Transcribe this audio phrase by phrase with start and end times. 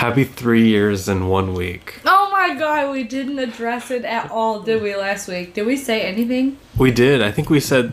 [0.00, 2.00] Happy three years in one week.
[2.06, 5.52] Oh my god, we didn't address it at all, did we, last week?
[5.52, 6.56] Did we say anything?
[6.78, 7.20] We did.
[7.20, 7.92] I think we said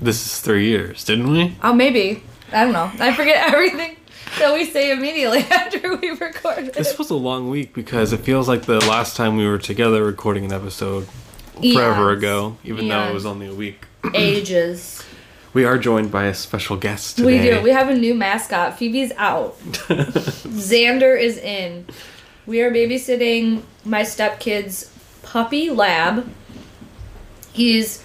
[0.00, 1.56] this is three years, didn't we?
[1.62, 2.24] Oh, maybe.
[2.50, 2.90] I don't know.
[2.98, 3.96] I forget everything
[4.40, 6.74] that we say immediately after we record.
[6.74, 10.02] This was a long week because it feels like the last time we were together
[10.02, 11.06] recording an episode
[11.72, 13.86] forever ago, even though it was only a week.
[14.12, 15.04] Ages.
[15.54, 17.62] We are joined by a special guest We do.
[17.62, 18.76] We have a new mascot.
[18.76, 19.58] Phoebe's out.
[19.62, 21.86] Xander is in.
[22.44, 24.90] We are babysitting my stepkid's
[25.22, 26.28] puppy lab.
[27.52, 28.04] He's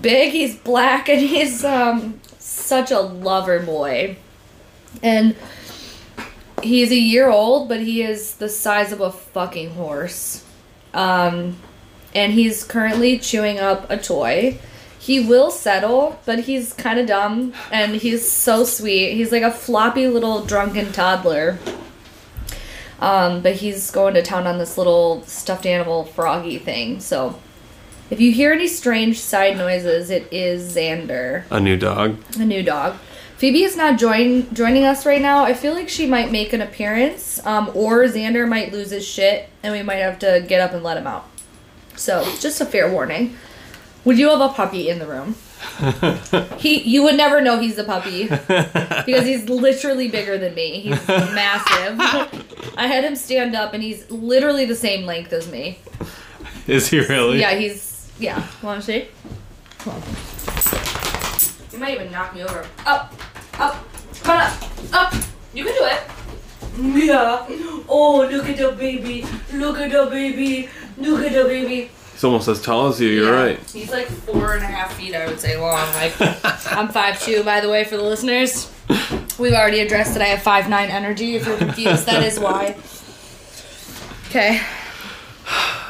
[0.00, 4.16] big, he's black, and he's um such a lover boy.
[5.04, 5.36] And
[6.64, 10.44] he's a year old, but he is the size of a fucking horse.
[10.92, 11.58] Um
[12.12, 14.58] and he's currently chewing up a toy.
[15.02, 19.14] He will settle, but he's kind of dumb and he's so sweet.
[19.14, 21.58] He's like a floppy little drunken toddler.
[23.00, 27.00] Um, but he's going to town on this little stuffed animal froggy thing.
[27.00, 27.36] So
[28.10, 32.18] if you hear any strange side noises, it is Xander, a new dog.
[32.38, 32.94] a new dog.
[33.38, 35.42] Phoebe is not join joining us right now.
[35.42, 39.48] I feel like she might make an appearance, um, or Xander might lose his shit,
[39.64, 41.28] and we might have to get up and let him out.
[41.96, 43.36] So just a fair warning.
[44.04, 45.36] Would you have a puppy in the room?
[46.58, 50.80] he, you would never know he's a puppy because he's literally bigger than me.
[50.80, 52.00] He's massive.
[52.76, 55.78] I had him stand up, and he's literally the same length as me.
[56.66, 57.40] Is he really?
[57.40, 58.46] Yeah, he's yeah.
[58.62, 59.08] Want to see?
[59.78, 60.02] Come on.
[61.72, 62.66] You might even knock me over.
[62.84, 63.12] Up,
[63.58, 63.84] up,
[64.22, 65.14] come on up, up.
[65.54, 67.06] You can do it.
[67.06, 67.46] Yeah.
[67.88, 69.26] Oh, look at the baby.
[69.52, 70.68] Look at the baby.
[70.96, 71.90] Look at the baby.
[72.22, 73.08] He's almost as tall as you.
[73.08, 73.42] You're Yeah.
[73.42, 73.70] right.
[73.72, 75.92] He's like four and a half feet, I would say, long.
[75.94, 76.14] Like
[76.72, 78.70] I'm five two, by the way, for the listeners.
[79.40, 81.34] We've already addressed that I have five nine energy.
[81.34, 82.76] If you're confused, that is why.
[84.28, 84.60] Okay.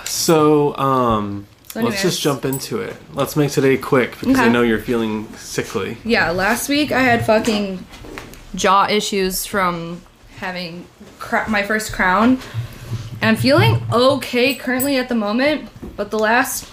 [0.07, 2.97] So, um, So let's just jump into it.
[3.13, 5.99] Let's make today quick because I know you're feeling sickly.
[6.03, 7.85] Yeah, last week I had fucking
[8.55, 10.01] jaw issues from
[10.39, 10.87] having
[11.19, 12.39] cra- my first crown.
[13.21, 15.69] And I'm feeling okay currently at the moment,
[16.03, 16.69] but the last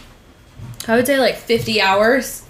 [0.88, 2.44] I would say like 50 hours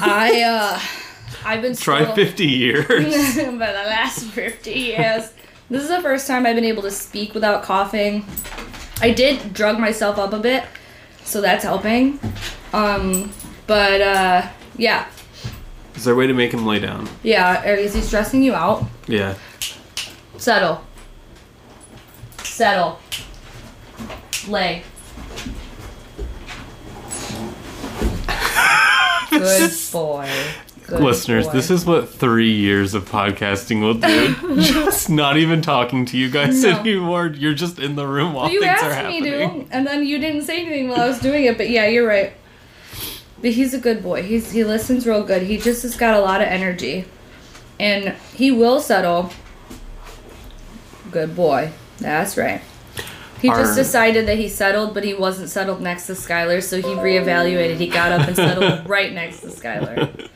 [0.00, 0.80] I uh
[1.44, 2.86] I've been Try still- 50 years.
[3.36, 5.30] but the last 50 years.
[5.68, 8.24] This is the first time I've been able to speak without coughing.
[9.02, 10.64] I did drug myself up a bit,
[11.22, 12.18] so that's helping.
[12.72, 13.30] Um,
[13.66, 15.06] but uh, yeah,
[15.94, 17.08] Is there a way to make him lay down?
[17.22, 17.62] yeah.
[17.64, 18.84] Is he stressing you out?
[19.06, 19.34] Yeah.
[20.38, 20.82] Settle.
[22.42, 22.98] Settle.
[24.48, 24.82] Lay.
[29.38, 30.30] Good boy.
[30.86, 31.52] Good Listeners, boy.
[31.52, 34.60] this is what three years of podcasting will do.
[34.62, 36.78] just not even talking to you guys No.
[36.78, 37.26] anymore.
[37.26, 39.66] You're just in the room while you things are asked me happening.
[39.68, 41.56] to, and then you didn't say anything while I was doing it.
[41.56, 42.34] But yeah, you're right.
[43.40, 44.22] But he's a good boy.
[44.22, 45.42] He's he listens real good.
[45.42, 47.04] He just has got a lot of energy,
[47.80, 49.30] and he will settle.
[51.10, 51.72] Good boy.
[51.98, 52.60] That's right.
[53.40, 56.76] He Our- just decided that he settled, but he wasn't settled next to Skylar, so
[56.76, 57.76] he reevaluated.
[57.76, 60.28] He got up and settled right next to Skylar.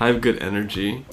[0.00, 1.04] I have good energy.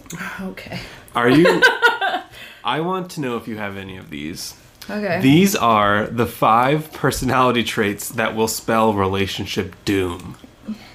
[0.42, 0.80] Okay.
[1.16, 1.62] Are you?
[2.64, 4.56] I want to know if you have any of these.
[4.90, 5.20] Okay.
[5.22, 10.38] These are the five personality traits that will spell relationship doom.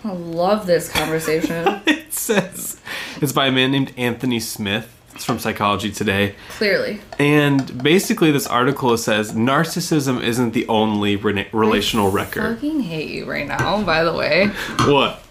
[0.05, 1.83] I love this conversation.
[2.11, 2.81] It says
[3.21, 5.00] it's by a man named Anthony Smith.
[5.21, 6.35] It's from Psychology Today.
[6.57, 6.99] Clearly.
[7.19, 12.55] And basically, this article says narcissism isn't the only rena- relational wrecker.
[12.55, 14.47] fucking hate you right now, by the way.
[14.87, 15.23] What?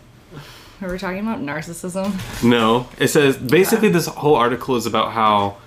[0.83, 2.13] Are we talking about narcissism?
[2.47, 2.87] No.
[2.99, 5.57] It says basically, this whole article is about how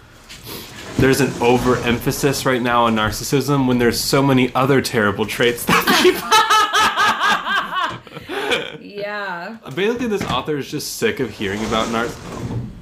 [0.99, 5.85] there's an overemphasis right now on narcissism when there's so many other terrible traits that
[8.79, 8.87] people.
[8.89, 9.57] Yeah.
[9.75, 12.07] basically, this author is just sick of hearing about nar.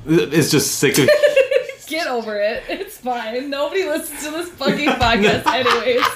[0.07, 1.09] Is just sick of.
[1.91, 2.63] Get over it.
[2.69, 3.51] It's fine.
[3.51, 6.07] Nobody listens to this fucking podcast anyways.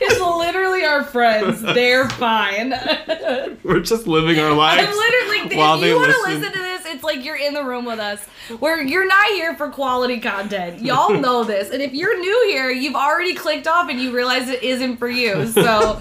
[0.00, 1.60] It's literally our friends.
[1.60, 2.70] They're fine.
[3.64, 4.96] We're just living our lives.
[4.96, 6.40] literally while if they you want to listen.
[6.40, 8.24] listen to this, it's like you're in the room with us.
[8.60, 10.80] Where you're not here for quality content.
[10.82, 11.70] Y'all know this.
[11.70, 15.08] And if you're new here, you've already clicked off and you realize it isn't for
[15.08, 15.46] you.
[15.48, 15.94] So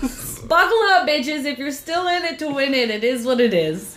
[0.48, 1.46] buckle up, bitches.
[1.46, 3.96] If you're still in it to win it, it is what it is.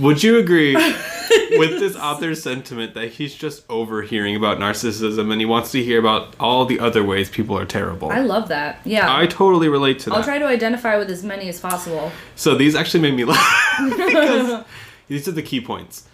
[0.00, 0.74] Would you agree
[1.52, 5.98] with this author's sentiment that he's just overhearing about narcissism and he wants to hear
[6.00, 8.10] about all the other ways people are terrible?
[8.10, 8.80] I love that.
[8.84, 9.14] Yeah.
[9.14, 10.16] I totally relate to that.
[10.16, 12.10] I'll try to identify with as many as possible.
[12.34, 14.64] So these actually made me laugh because
[15.08, 16.08] these are the key points: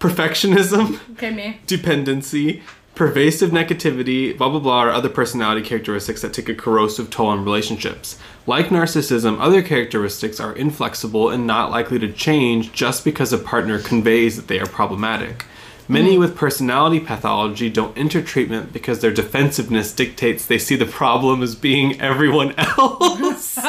[0.00, 1.60] perfectionism, Okay, me.
[1.66, 2.62] dependency,
[2.94, 7.42] Pervasive negativity, blah blah blah, are other personality characteristics that take a corrosive toll on
[7.42, 8.18] relationships.
[8.46, 13.78] Like narcissism, other characteristics are inflexible and not likely to change just because a partner
[13.78, 15.44] conveys that they are problematic.
[15.88, 16.20] Many hmm.
[16.20, 21.54] with personality pathology don't enter treatment because their defensiveness dictates they see the problem as
[21.54, 23.58] being everyone else.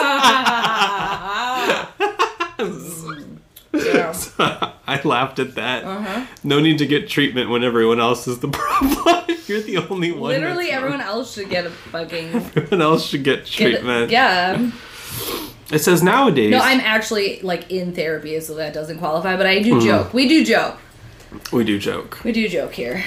[3.73, 4.13] Yeah.
[4.87, 5.83] I laughed at that.
[5.83, 6.25] Uh-huh.
[6.43, 9.37] No need to get treatment when everyone else is the problem.
[9.47, 10.29] You're the only one.
[10.31, 14.11] Literally, everyone else should get a fucking Everyone else should get get- treatment.
[14.11, 14.71] Yeah.
[15.71, 16.51] It says nowadays.
[16.51, 19.35] No, I'm actually like in therapy, so that doesn't qualify.
[19.37, 19.85] But I do Hmm.
[19.85, 20.13] joke.
[20.13, 20.77] We do joke.
[21.51, 22.19] we do joke.
[22.23, 23.03] We do joke here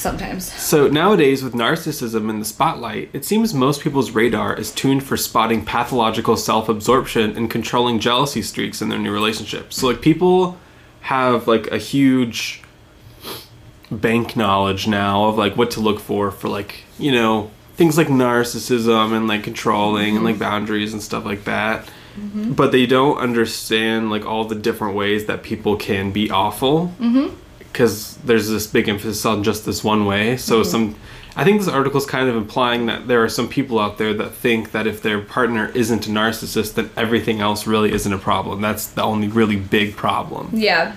[0.00, 0.52] sometimes.
[0.52, 5.16] So nowadays, with narcissism in the spotlight, it seems most people's radar is tuned for
[5.16, 9.76] spotting pathological self-absorption and controlling jealousy streaks in their new relationships.
[9.76, 10.58] So like people
[11.02, 12.62] have like a huge
[13.90, 18.06] bank knowledge now of like what to look for for like you know things like
[18.06, 20.44] narcissism and like controlling and like mm-hmm.
[20.44, 21.86] boundaries and stuff like that.
[22.16, 22.52] Mm-hmm.
[22.52, 27.34] But they don't understand like all the different ways that people can be awful mm-hmm.
[27.72, 30.36] Because there's this big emphasis on just this one way.
[30.36, 30.70] So mm-hmm.
[30.70, 30.96] some,
[31.36, 34.12] I think this article is kind of implying that there are some people out there
[34.14, 38.18] that think that if their partner isn't a narcissist, then everything else really isn't a
[38.18, 38.60] problem.
[38.60, 40.50] That's the only really big problem.
[40.52, 40.94] Yeah.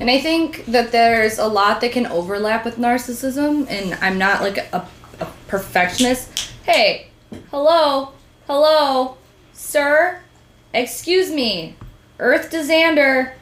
[0.00, 4.40] And I think that there's a lot that can overlap with narcissism, and I'm not
[4.40, 4.88] like a,
[5.20, 6.50] a perfectionist.
[6.64, 7.08] Hey,
[7.50, 8.12] hello,
[8.46, 9.16] hello,
[9.52, 10.20] sir,
[10.72, 11.76] excuse me,
[12.18, 13.34] Earth to Xander.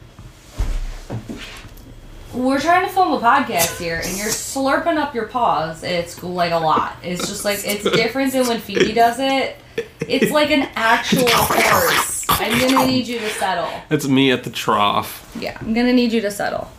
[2.33, 5.83] We're trying to film a podcast here, and you're slurping up your paws.
[5.83, 6.97] It's like a lot.
[7.03, 9.57] It's just like it's different than when Phoebe does it.
[10.01, 12.25] It's like an actual horse.
[12.29, 13.69] I'm gonna need you to settle.
[13.89, 15.29] That's me at the trough.
[15.39, 16.71] Yeah, I'm gonna need you to settle.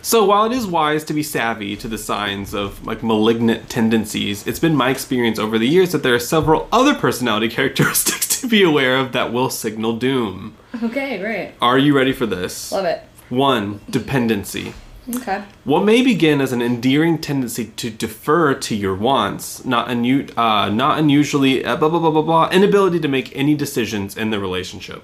[0.00, 4.46] So while it is wise to be savvy to the signs of like malignant tendencies,
[4.46, 8.46] it's been my experience over the years that there are several other personality characteristics to
[8.46, 10.54] be aware of that will signal doom.
[10.82, 11.54] Okay, great.
[11.60, 12.70] Are you ready for this?
[12.70, 13.02] Love it.
[13.28, 14.74] One, dependency.
[15.12, 15.44] Okay.
[15.64, 20.70] What may begin as an endearing tendency to defer to your wants, not unu- uh,
[20.70, 24.40] not unusually uh, blah blah blah blah blah, inability to make any decisions in the
[24.40, 25.02] relationship.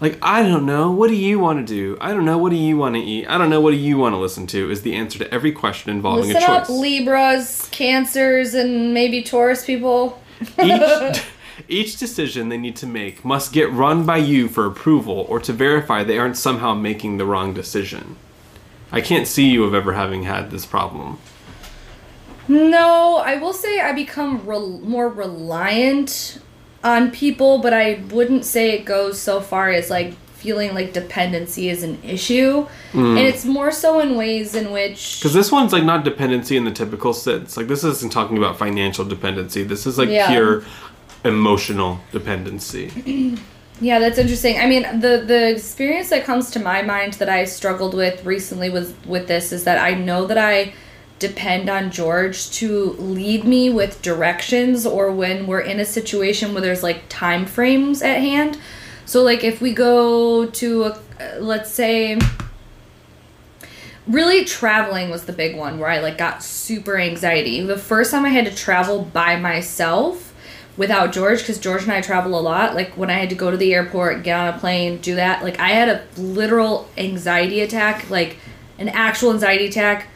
[0.00, 1.98] Like I don't know, what do you want to do?
[2.00, 3.26] I don't know, what do you want to eat?
[3.28, 4.70] I don't know, what do you want to listen to?
[4.70, 6.70] Is the answer to every question involving Listen a up, choice.
[6.70, 10.22] Libras, Cancers, and maybe Taurus people.
[10.62, 11.22] each,
[11.68, 15.52] each decision they need to make must get run by you for approval or to
[15.52, 18.16] verify they aren't somehow making the wrong decision.
[18.92, 21.18] I can't see you of ever having had this problem.
[22.48, 26.38] No, I will say I become rel- more reliant
[26.84, 31.68] on people, but I wouldn't say it goes so far as like feeling like dependency
[31.68, 32.62] is an issue.
[32.90, 33.16] Hmm.
[33.16, 36.64] And it's more so in ways in which Because this one's like not dependency in
[36.64, 37.56] the typical sense.
[37.56, 39.62] Like this isn't talking about financial dependency.
[39.62, 40.28] This is like Yeah.
[40.28, 40.64] pure
[41.24, 43.38] emotional dependency.
[43.82, 44.60] Yeah, that's interesting.
[44.60, 48.70] I mean, the the experience that comes to my mind that I struggled with recently
[48.70, 50.72] was with this is that I know that I
[51.18, 56.62] depend on George to lead me with directions or when we're in a situation where
[56.62, 58.56] there's like time frames at hand.
[59.04, 62.20] So like if we go to a, uh, let's say
[64.06, 67.60] really traveling was the big one where I like got super anxiety.
[67.60, 70.31] The first time I had to travel by myself
[70.76, 72.74] without George because George and I travel a lot.
[72.74, 75.42] Like when I had to go to the airport, get on a plane, do that,
[75.42, 78.38] like I had a literal anxiety attack, like
[78.78, 80.08] an actual anxiety attack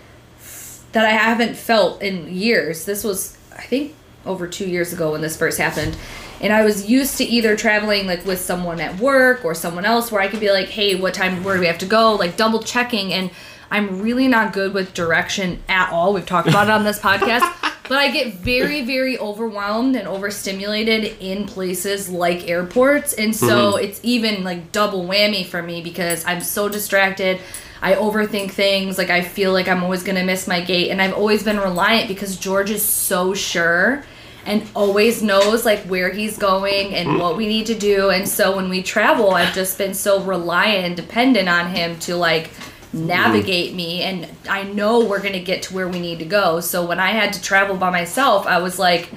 [0.93, 2.85] that I haven't felt in years.
[2.85, 3.95] This was I think
[4.25, 5.97] over 2 years ago when this first happened.
[6.41, 10.13] And I was used to either traveling like with someone at work or someone else
[10.13, 12.37] where I could be like, "Hey, what time where do we have to go?" like
[12.37, 13.31] double checking and
[13.71, 16.13] I'm really not good with direction at all.
[16.13, 17.53] We've talked about it on this podcast.
[17.89, 23.13] But I get very, very overwhelmed and overstimulated in places like airports.
[23.13, 23.85] And so mm-hmm.
[23.85, 27.41] it's even like double whammy for me because I'm so distracted.
[27.81, 28.99] I overthink things.
[28.99, 30.91] Like I feel like I'm always going to miss my gate.
[30.91, 34.05] And I've always been reliant because George is so sure
[34.47, 37.21] and always knows like where he's going and mm.
[37.21, 38.11] what we need to do.
[38.11, 42.17] And so when we travel, I've just been so reliant and dependent on him to
[42.17, 42.51] like
[42.97, 46.61] navigate me and I know we're going to get to where we need to go.
[46.61, 49.11] So when I had to travel by myself, I was like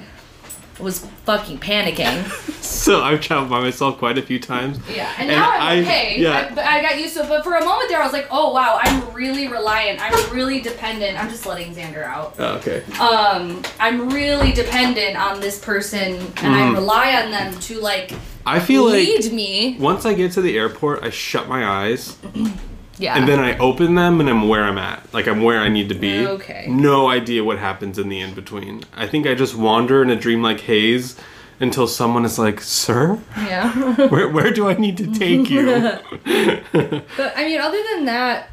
[0.78, 2.24] was fucking panicking.
[2.70, 4.78] So I've traveled by myself quite a few times.
[4.88, 6.14] Yeah, and And now I'm I- okay.
[6.18, 6.48] yeah.
[6.50, 7.28] I, but I got used to it.
[7.28, 10.00] But for a moment there, I was like, oh wow, I'm really reliant.
[10.00, 11.22] I'm really dependent.
[11.22, 12.36] I'm just letting Xander out.
[12.38, 12.82] Oh, okay.
[12.98, 18.12] Um, I'm really dependent on this person, and I rely on them to like
[18.46, 19.76] I feel like lead me.
[19.78, 22.16] once I get to the airport, I shut my eyes
[23.00, 23.16] Yeah.
[23.16, 25.02] And then I open them and I'm where I'm at.
[25.14, 26.26] Like I'm where I need to be.
[26.26, 26.66] Okay.
[26.68, 28.84] No idea what happens in the in between.
[28.94, 31.16] I think I just wander in a dreamlike haze
[31.60, 33.72] until someone is like, "Sir, Yeah.
[34.08, 35.64] where where do I need to take you?"
[37.16, 38.50] But I mean, other than that,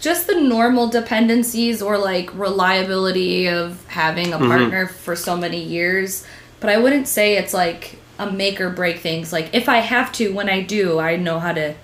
[0.00, 4.44] just the normal dependencies or like reliability of having Mm-hmm.
[4.44, 6.26] a partner for so many years.
[6.60, 9.32] But I wouldn't say it's like a make or break things.
[9.32, 11.74] Like if I have to, when I do, I know how to.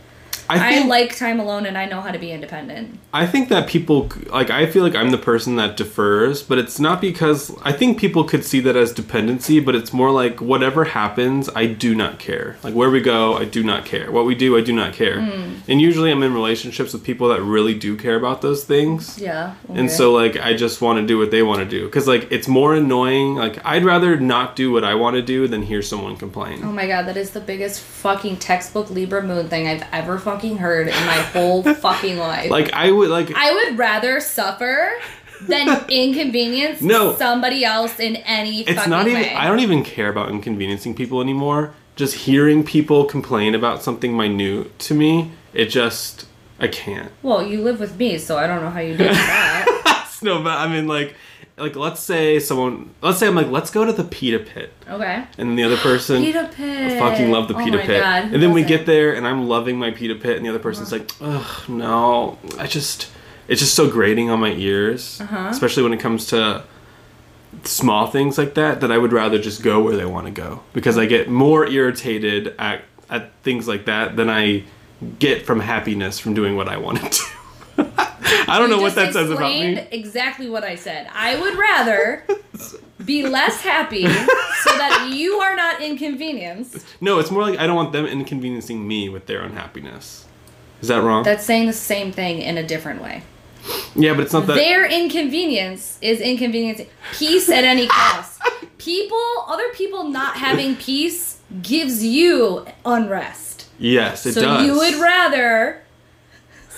[0.49, 2.99] I I, like time alone and I know how to be independent.
[3.13, 6.79] I think that people like I feel like I'm the person that defers, but it's
[6.79, 10.85] not because I think people could see that as dependency, but it's more like whatever
[10.85, 12.57] happens, I do not care.
[12.63, 14.11] Like where we go, I do not care.
[14.11, 15.19] What we do, I do not care.
[15.19, 15.61] Mm.
[15.69, 19.19] And usually I'm in relationships with people that really do care about those things.
[19.19, 19.55] Yeah.
[19.69, 22.31] And so like I just want to do what they want to do cuz like
[22.31, 23.37] it's more annoying.
[23.37, 26.61] Like I'd rather not do what I want to do than hear someone complain.
[26.63, 30.42] Oh my god, that is the biggest fucking textbook Libra moon thing I've ever fucking
[30.51, 32.51] heard in my whole fucking life.
[32.51, 34.93] Like I would like I would rather suffer
[35.43, 37.17] than inconvenience No.
[37.17, 39.35] somebody else in any it's fucking not even way.
[39.35, 44.79] i don't even care about inconveniencing people anymore just hearing people complain about something minute
[44.79, 46.27] to me it just
[46.61, 50.17] i can't well, you live with me, so I don't know how you do that.
[50.23, 51.17] no but i mean like
[51.62, 55.25] like let's say someone let's say i'm like let's go to the pita pit Okay.
[55.38, 56.92] and the other person Pita pit.
[56.92, 58.02] I fucking love the Oh pita my pit.
[58.02, 60.59] God, and then we get there and I'm loving my pita pit and the other
[60.59, 62.38] person's like, ugh, no.
[62.59, 63.09] I just
[63.49, 65.21] it's just so grating on my ears.
[65.21, 65.49] Uh-huh.
[65.50, 66.64] Especially when it comes to
[67.64, 70.62] small things like that, that I would rather just go where they want to go.
[70.73, 74.64] Because I get more irritated at at things like that than I
[75.19, 77.23] get from happiness from doing what I want to
[77.76, 77.92] do.
[78.49, 79.79] I don't know You what that says about me.
[79.91, 81.09] Exactly what I said.
[81.15, 82.25] I would rather
[83.05, 86.85] be less happy so that you are not inconvenienced.
[87.01, 90.27] No, it's more like I don't want them inconveniencing me with their unhappiness.
[90.81, 91.23] Is that wrong?
[91.25, 93.23] That's saying the same thing in a different way.
[93.95, 94.55] yeah, but it's not that.
[94.55, 98.41] Their inconvenience is inconveniencing peace at any cost.
[98.79, 103.69] People, other people not having peace gives you unrest.
[103.79, 104.59] yes, it so does.
[104.59, 105.81] So you would rather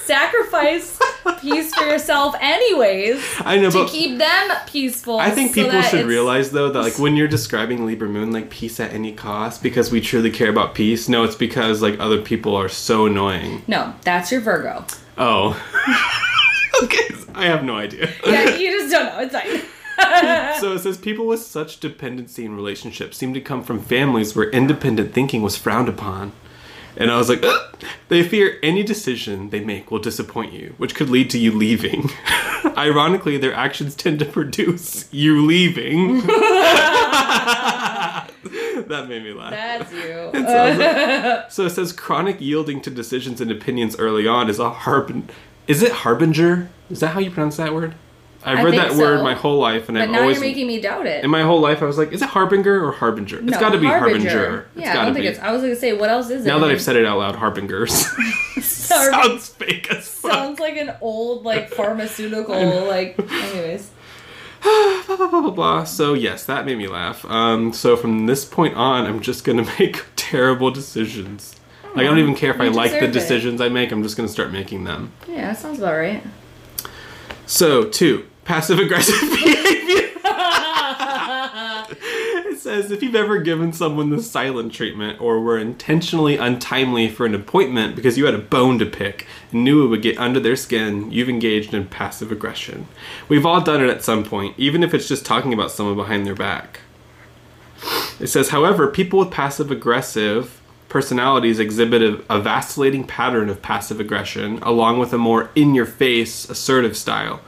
[0.04, 0.99] sacrifice
[1.40, 5.18] peace for yourself anyways I know, to but keep them peaceful.
[5.18, 8.80] I think people should realize though that like when you're describing Libra Moon like peace
[8.80, 11.08] at any cost because we truly care about peace.
[11.08, 13.62] No, it's because like other people are so annoying.
[13.66, 14.84] No, that's your Virgo.
[15.18, 15.50] Oh.
[16.82, 18.11] okay, I have no idea.
[18.26, 19.20] Yeah, you just don't know.
[19.20, 20.61] It's fine.
[20.61, 24.50] so it says people with such dependency in relationships seem to come from families where
[24.50, 26.32] independent thinking was frowned upon.
[26.96, 27.74] And I was like, "Ugh."
[28.08, 32.10] they fear any decision they make will disappoint you, which could lead to you leaving.
[32.76, 36.20] Ironically, their actions tend to produce you leaving.
[38.88, 39.50] that made me laugh.
[39.50, 40.30] That's you.
[41.50, 45.28] So it says chronic yielding to decisions and opinions early on is a harbin.
[45.66, 46.68] Is it harbinger?
[46.90, 47.94] Is that how you pronounce that word?
[48.46, 50.66] I've I read that word my whole life, and But I've now always you're making
[50.66, 51.24] me doubt it.
[51.24, 53.38] in my whole life I was like, is it harbinger or harbinger?
[53.40, 54.66] It's got to be harbinger.
[54.76, 55.28] It's Yeah, I don't think be.
[55.28, 55.38] it's.
[55.38, 56.48] I was gonna say, what else is it?
[56.48, 57.92] now that I've said it out loud, harbingers
[58.62, 60.32] sounds fake as fuck.
[60.32, 62.54] sounds like an old like pharmaceutical
[62.86, 63.18] like.
[63.18, 63.90] Anyways,
[64.62, 65.84] blah, blah, blah, blah, blah.
[65.84, 67.24] So yes, that made me laugh.
[67.24, 71.56] Um, so from this point on, I'm just gonna make terrible decisions.
[71.94, 73.12] Like I don't even care if I like the deserve it.
[73.12, 73.90] decisions I make.
[73.92, 75.12] I'm just gonna start making them.
[75.28, 76.22] yeah, that sounds about right.
[77.46, 80.10] So, two, passive aggressive behavior.
[82.46, 87.26] it says if you've ever given someone the silent treatment or were intentionally untimely for
[87.26, 90.40] an appointment because you had a bone to pick and knew it would get under
[90.40, 92.86] their skin, you've engaged in passive aggression.
[93.28, 96.26] We've all done it at some point, even if it's just talking about someone behind
[96.26, 96.80] their back.
[98.20, 103.98] It says, however, people with passive aggressive personalities exhibit a, a vacillating pattern of passive
[104.00, 107.40] aggression, along with a more in your face, assertive style.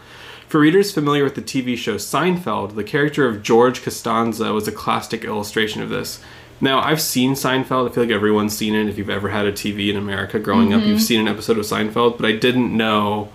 [0.56, 4.72] For readers familiar with the TV show Seinfeld, the character of George Costanza was a
[4.72, 6.18] classic illustration of this.
[6.62, 7.90] Now, I've seen Seinfeld.
[7.90, 8.88] I feel like everyone's seen it.
[8.88, 11.66] If you've ever had a TV in America growing up, you've seen an episode of
[11.66, 13.28] Seinfeld, but I didn't know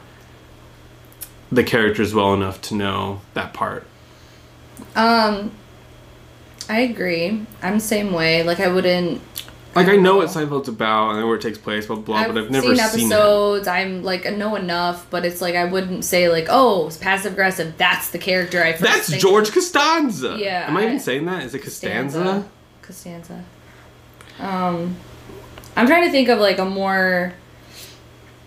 [1.51, 3.85] the characters well enough to know that part.
[4.95, 5.51] Um,
[6.67, 7.45] I agree.
[7.61, 8.41] I'm the same way.
[8.41, 9.21] Like I wouldn't.
[9.73, 12.33] Like I know what Seinfeld's about, I know where it takes place, blah blah, I've
[12.33, 13.13] but I've never seen seen, it.
[13.13, 13.67] episodes.
[13.67, 17.33] I'm like I know enough, but it's like I wouldn't say like, oh, it's passive
[17.33, 17.77] aggressive.
[17.77, 18.83] That's the character I first.
[18.83, 19.53] That's think George of.
[19.53, 20.35] Costanza.
[20.37, 21.43] Yeah, Am I, I- even saying that?
[21.43, 22.45] Is it Costanza?
[22.81, 23.43] Costanza.
[24.39, 24.97] Um,
[25.77, 27.33] I'm trying to think of like a more.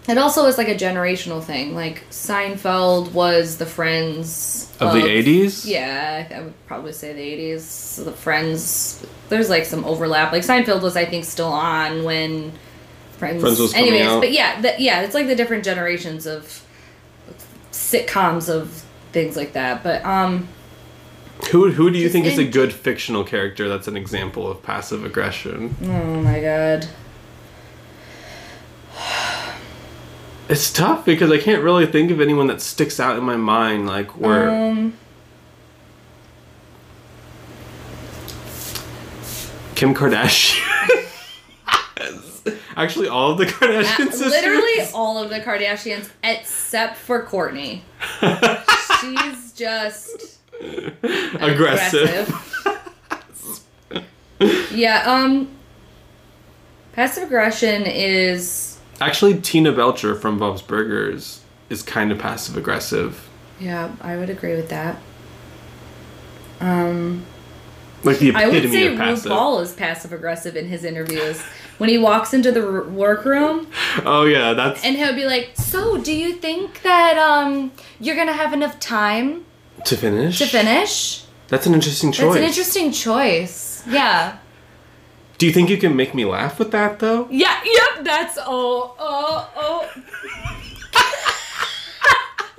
[0.06, 1.74] It also is like a generational thing.
[1.74, 5.64] Like Seinfeld was the Friends Of the 80s?
[5.64, 7.22] Yeah, I would probably say the
[7.54, 7.60] 80s.
[7.60, 9.02] So the Friends.
[9.28, 10.32] There's like some overlap.
[10.32, 12.52] Like Seinfeld was, I think, still on when
[13.18, 13.40] Friends.
[13.40, 14.20] Friends was coming Anyways, out.
[14.20, 16.62] but yeah, the, yeah, it's like the different generations of
[17.72, 19.82] sitcoms of things like that.
[19.84, 20.48] But um,
[21.52, 25.04] Who who do you think is a good fictional character that's an example of passive
[25.04, 25.74] aggression?
[25.84, 26.86] oh my god.
[30.48, 33.86] It's tough because I can't really think of anyone that sticks out in my mind
[33.86, 34.94] like where Um,
[39.74, 40.60] Kim Kardashian.
[42.76, 44.30] Actually, all of the Kardashian sisters.
[44.30, 47.80] literally all of the Kardashians except for Kourtney.
[49.00, 50.38] She's just
[51.40, 52.34] aggressive.
[54.72, 55.02] yeah.
[55.06, 55.48] Um,
[56.92, 61.40] passive aggression is Actually, Tina Belcher from Bob's Burgers
[61.70, 63.28] is kind of passive aggressive.
[63.60, 63.90] yeah.
[64.00, 64.96] I would agree with that.
[66.60, 67.24] Um.
[68.04, 69.32] Like the I would say of passive.
[69.32, 71.40] RuPaul is passive aggressive in his interviews.
[71.78, 73.66] When he walks into the r- workroom
[74.04, 78.32] Oh yeah, that's and he'll be like, "So, do you think that um you're gonna
[78.32, 79.44] have enough time
[79.86, 80.38] to finish.
[80.38, 82.24] to finish?" That's an interesting choice.
[82.26, 83.82] That's an interesting choice.
[83.88, 84.36] Yeah.
[85.36, 87.26] Do you think you can make me laugh with that though?
[87.30, 87.60] Yeah.
[87.64, 88.04] Yep.
[88.04, 89.90] That's oh oh oh.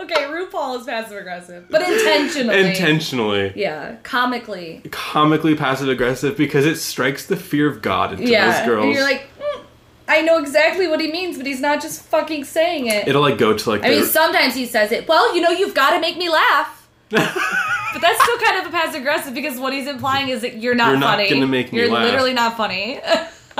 [0.05, 2.59] Okay, RuPaul is passive aggressive, but intentionally.
[2.69, 3.53] Intentionally.
[3.55, 4.81] Yeah, comically.
[4.91, 8.85] Comically passive aggressive because it strikes the fear of God into Yeah, those girls.
[8.85, 9.61] and you're like, "Hmm,
[10.07, 13.07] I know exactly what he means, but he's not just fucking saying it.
[13.07, 15.07] It'll like go to like I mean, sometimes he says it.
[15.07, 16.87] Well, you know, you've got to make me laugh.
[17.95, 20.75] But that's still kind of a passive aggressive because what he's implying is that you're
[20.75, 21.29] not You're not funny.
[21.29, 22.03] gonna make me You're laugh.
[22.03, 22.99] literally not funny.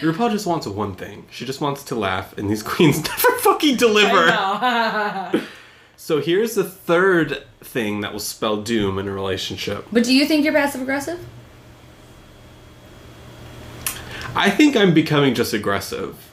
[0.00, 1.26] RuPaul just wants one thing.
[1.30, 4.24] She just wants to laugh, and these queens never fucking deliver.
[6.04, 9.86] So here's the third thing that will spell doom in a relationship.
[9.90, 11.18] but do you think you're passive aggressive?
[14.36, 16.30] I think I'm becoming just aggressive.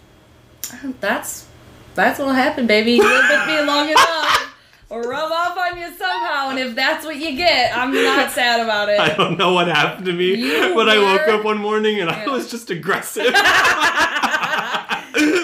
[0.74, 1.48] Um, that's
[1.96, 2.96] that's what'll happen, baby.
[2.96, 4.56] You live with me long enough,
[4.90, 8.60] or rub off on you somehow, and if that's what you get, I'm not sad
[8.60, 9.00] about it.
[9.00, 12.10] I don't know what happened to me, You but I woke up one morning and
[12.10, 13.34] I was just aggressive.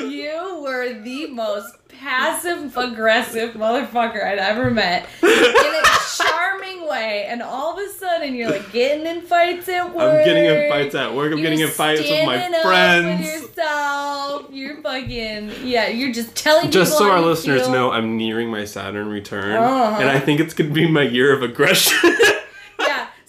[1.07, 5.83] The most passive aggressive motherfucker I'd ever met in a
[6.17, 10.19] charming way, and all of a sudden you're like getting in fights at work.
[10.19, 11.31] I'm getting in fights at work.
[11.31, 13.25] I'm You're getting in fights with my friends.
[13.25, 15.87] For yourself, you're fucking yeah.
[15.87, 16.71] You're just telling me.
[16.71, 17.71] Just so our listeners feel.
[17.71, 20.01] know, I'm nearing my Saturn return, Uh-huh.
[20.01, 21.97] and I think it's gonna be my year of aggression.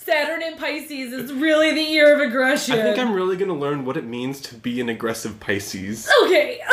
[0.08, 2.78] Saturn in Pisces is really the year of aggression.
[2.78, 6.08] I think I'm really gonna learn what it means to be an aggressive Pisces.
[6.24, 6.60] okay.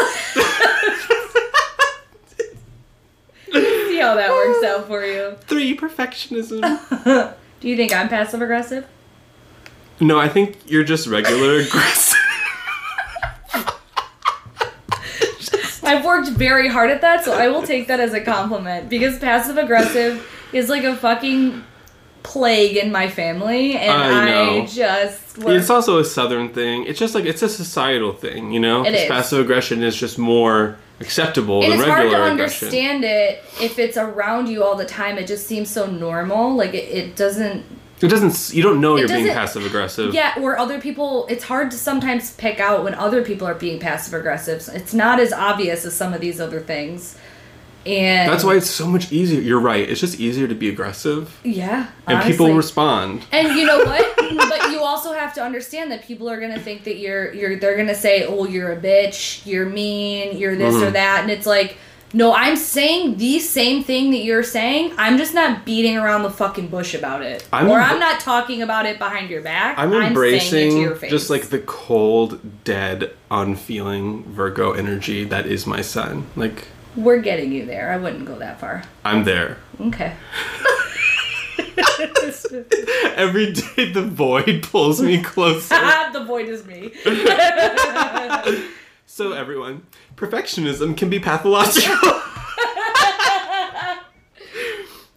[3.51, 5.35] See how that works out for you.
[5.41, 6.61] Three, perfectionism.
[7.59, 8.87] Do you think I'm passive aggressive?
[9.99, 12.17] no, I think you're just regular aggressive.
[15.83, 19.19] I've worked very hard at that, so I will take that as a compliment because
[19.19, 21.63] passive aggressive is like a fucking
[22.25, 25.55] plague in my family, and I I, just work.
[25.55, 26.85] It's also a southern thing.
[26.85, 28.83] It's just like it's a societal thing, you know.
[28.83, 29.07] It is.
[29.07, 32.67] Passive aggression is just more acceptable and than it's hard regular to aggression.
[32.67, 35.17] understand it if it's around you all the time.
[35.17, 36.55] It just seems so normal.
[36.55, 37.63] Like it, it doesn't.
[38.01, 38.53] It doesn't.
[38.53, 40.13] You don't know you're being passive aggressive.
[40.13, 43.79] Yeah, or other people, it's hard to sometimes pick out when other people are being
[43.79, 44.67] passive aggressive.
[44.73, 47.17] It's not as obvious as some of these other things.
[47.85, 49.39] And That's why it's so much easier.
[49.41, 49.87] You're right.
[49.87, 53.25] It's just easier to be aggressive, yeah, and people respond.
[53.31, 54.15] And you know what?
[54.49, 57.77] but you also have to understand that people are gonna think that you're you're they're
[57.77, 60.83] gonna say, "Oh, you're a bitch, you're mean, you're this Mm-hmm.
[60.87, 61.77] or that," and it's like,
[62.13, 64.93] no, I'm saying the same thing that you're saying.
[64.97, 68.61] I'm just not beating around the fucking bush about it, I'm or I'm not talking
[68.61, 69.77] about it behind your back.
[69.77, 71.11] I'm to embracing your face.
[71.11, 76.25] just like the cold, dead, unfeeling Virgo energy that is my son.
[76.35, 77.91] Like we're getting you there.
[77.91, 78.83] I wouldn't go that far.
[79.03, 79.57] I'm there.
[79.79, 80.13] Okay.
[83.15, 85.75] Every day the void pulls me closer.
[86.13, 86.91] the void is me.
[89.05, 92.11] so everyone, perfectionism can be pathological.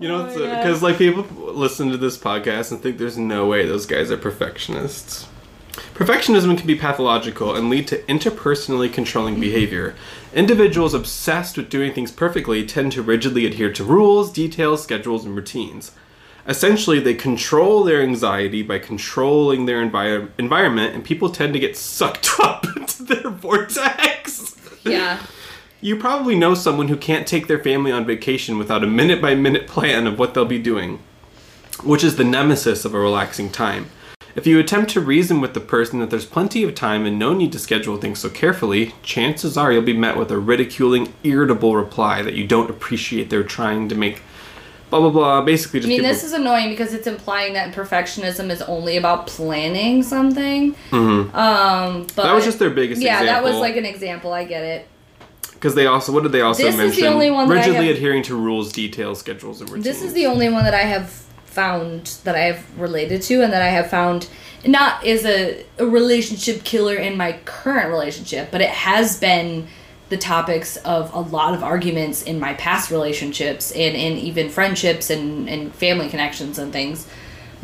[0.01, 3.19] You know, Oh my uh, because like people listen to this podcast and think there's
[3.19, 5.27] no way those guys are perfectionists.
[5.95, 9.43] Perfectionism can be pathological and lead to interpersonally controlling mm-hmm.
[9.43, 9.95] behavior.
[10.35, 15.35] Individuals obsessed with doing things perfectly tend to rigidly adhere to rules, details, schedules, and
[15.35, 15.93] routines.
[16.47, 21.77] Essentially, they control their anxiety by controlling their envi- environment, and people tend to get
[21.77, 24.57] sucked up into their vortex.
[24.85, 25.21] yeah.
[25.81, 29.37] You probably know someone who can't take their family on vacation without a minute by
[29.37, 30.99] minute plan of what they'll be doing,
[31.85, 33.89] which is the nemesis of a relaxing time.
[34.39, 37.35] If you attempt to reason with the person that there's plenty of time and no
[37.35, 41.75] need to schedule things so carefully, chances are you'll be met with a ridiculing, irritable
[41.75, 44.23] reply that you don't appreciate they're trying to make
[44.91, 45.41] blah blah blah.
[45.43, 49.27] Basically, I mean, people- this is annoying because it's implying that perfectionism is only about
[49.27, 50.77] planning something.
[50.93, 52.23] Um, but Mm-hmm.
[52.23, 53.43] that was just their biggest yeah, example.
[53.43, 54.33] that was like an example.
[54.33, 54.87] I get it.
[55.55, 57.07] because they also what did they also This is the mention?
[57.09, 59.85] only one that I Rigidly have- adhering to rules, details, schedules, and routines.
[59.85, 61.25] This is the only one that I have
[61.59, 64.29] found that I have related to, and that I have found
[64.65, 69.67] not is a, a relationship killer in my current relationship, but it has been
[70.09, 75.11] the topics of a lot of arguments in my past relationships and in even friendships
[75.11, 77.09] and, and family connections and things.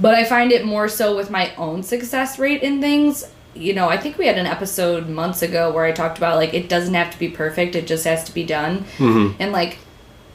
[0.01, 3.25] But I find it more so with my own success rate in things.
[3.55, 6.53] You know, I think we had an episode months ago where I talked about like
[6.53, 8.81] it doesn't have to be perfect, it just has to be done.
[8.99, 9.41] Mm-hmm.
[9.41, 9.79] And like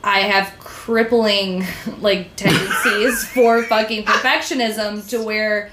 [0.01, 0.57] I have
[0.89, 1.63] crippling
[1.99, 5.69] like tendencies for fucking perfectionism to where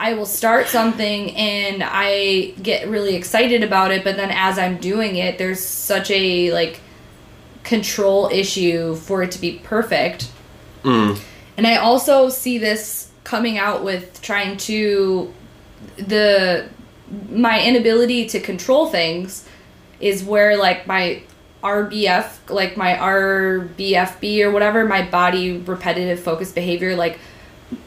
[0.00, 4.78] I will start something and I get really excited about it, but then as I'm
[4.78, 6.80] doing it, there's such a like
[7.62, 10.30] control issue for it to be perfect.
[10.82, 11.20] Mm.
[11.58, 15.32] And I also see this coming out with trying to
[15.96, 16.70] the
[17.28, 19.46] my inability to control things
[20.00, 21.22] is where like my
[21.64, 27.18] RBF like my RBFB or whatever my body repetitive focused behavior like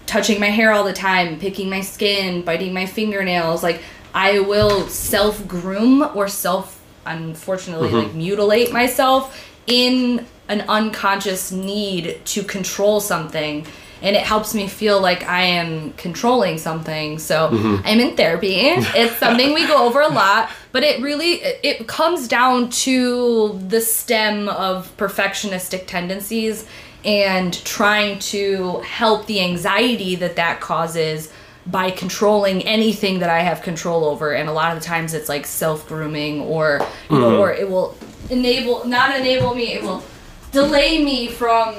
[0.08, 3.82] touching my hair all the time, picking my skin, biting my fingernails, like
[4.14, 7.98] I will self groom or self unfortunately mm-hmm.
[7.98, 13.66] like mutilate myself in an unconscious need to control something
[14.02, 17.20] and it helps me feel like I am controlling something.
[17.20, 17.86] So mm-hmm.
[17.86, 18.58] I'm in therapy.
[18.98, 21.34] It's something we go over a lot, but it really
[21.64, 26.66] it comes down to the stem of perfectionistic tendencies
[27.06, 31.32] and trying to help the anxiety that that causes
[31.66, 34.34] by controlling anything that I have control over.
[34.34, 36.80] And a lot of the times it's like self grooming or
[37.10, 37.40] you know, mm-hmm.
[37.40, 37.98] or it will
[38.30, 40.04] enable not enable me, it will
[40.52, 41.76] delay me from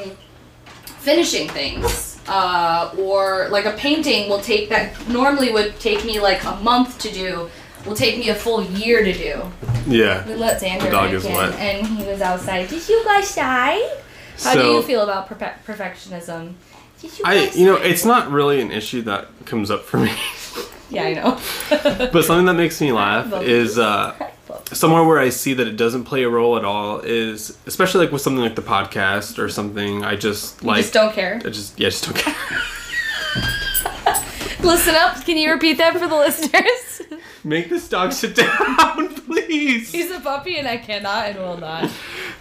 [1.01, 2.08] finishing things.
[2.29, 6.99] Uh, or like a painting will take that normally would take me like a month
[6.99, 7.49] to do
[7.87, 9.51] will take me a full year to do.
[9.87, 10.27] Yeah.
[10.27, 11.55] We let Xander The dog is in, wet.
[11.55, 12.69] and he was outside.
[12.69, 13.79] Did you guys die?
[14.43, 16.55] How do you feel about perfe- perfectionism?
[17.01, 20.13] Did you I, you know, it's not really an issue that comes up for me,
[20.91, 21.41] yeah, I know.
[22.13, 24.15] but something that makes me laugh is uh,
[24.73, 28.13] somewhere where I see that it doesn't play a role at all is, especially like
[28.13, 30.05] with something like the podcast or something.
[30.05, 31.41] I just like, just don't care.
[31.45, 32.35] I just yeah, just don't care.
[34.63, 35.25] Listen up.
[35.25, 37.03] Can you repeat that for the listeners?
[37.45, 39.93] Make this dog sit down, please.
[39.93, 41.91] He's a puppy, and I cannot and will not.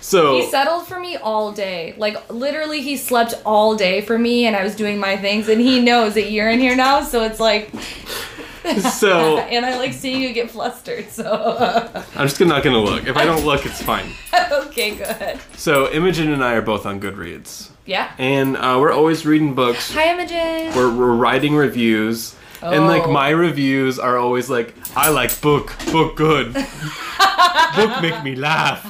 [0.02, 1.94] So He settled for me all day.
[1.98, 5.48] Like literally, he slept all day for me, and I was doing my things.
[5.48, 7.72] And he knows that you're in here now, so it's like,
[8.76, 11.10] so and I like seeing you get flustered.
[11.10, 13.08] So I'm just not gonna look.
[13.08, 14.12] If I don't look, it's fine.
[14.52, 15.40] okay, good.
[15.56, 18.12] So Imogen and I are both on Goodreads, Yeah.
[18.18, 19.92] and uh, we're always reading books.
[19.94, 20.76] Hi, Imogen.
[20.76, 22.36] We're, we're writing reviews.
[22.62, 22.72] Oh.
[22.72, 23.12] And like Oh.
[23.12, 26.54] my reviews are always like, I like book, book good,
[27.76, 28.90] book make me laugh.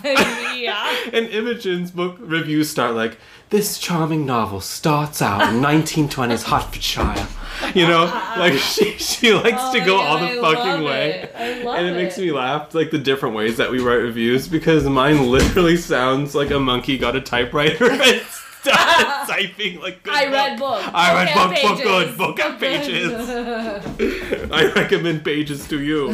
[0.55, 0.95] yeah.
[1.11, 3.17] And Imogen's book reviews start like,
[3.49, 7.27] this charming novel starts out in 1920s Hertfordshire.
[7.73, 8.39] You know, ah, ah, ah.
[8.39, 11.09] like she she likes Oh to go God, all oh, I the fucking love way.
[11.11, 11.31] it.
[11.35, 14.83] I and it, makes me laugh like the different ways that we write reviews because
[14.85, 18.21] mine literally sounds like a monkey got a typewriter and
[18.61, 20.33] started typing like good I book.
[20.33, 20.93] read book.
[20.93, 24.49] I read Book book, book good, book and pages.
[24.51, 26.09] I recommend pages to you.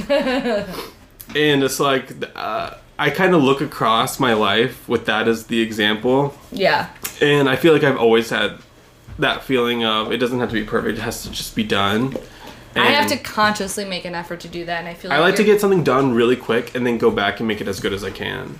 [1.35, 5.61] and it's like uh, I kind of look across my life with that as the
[5.61, 6.87] example, Yeah.
[7.21, 8.53] and I feel like I've always had
[9.19, 12.15] that feeling of it doesn't have to be perfect; it has to just be done.
[12.75, 15.21] I have to consciously make an effort to do that, and I feel like I
[15.21, 17.79] like to get something done really quick and then go back and make it as
[17.79, 18.57] good as I can.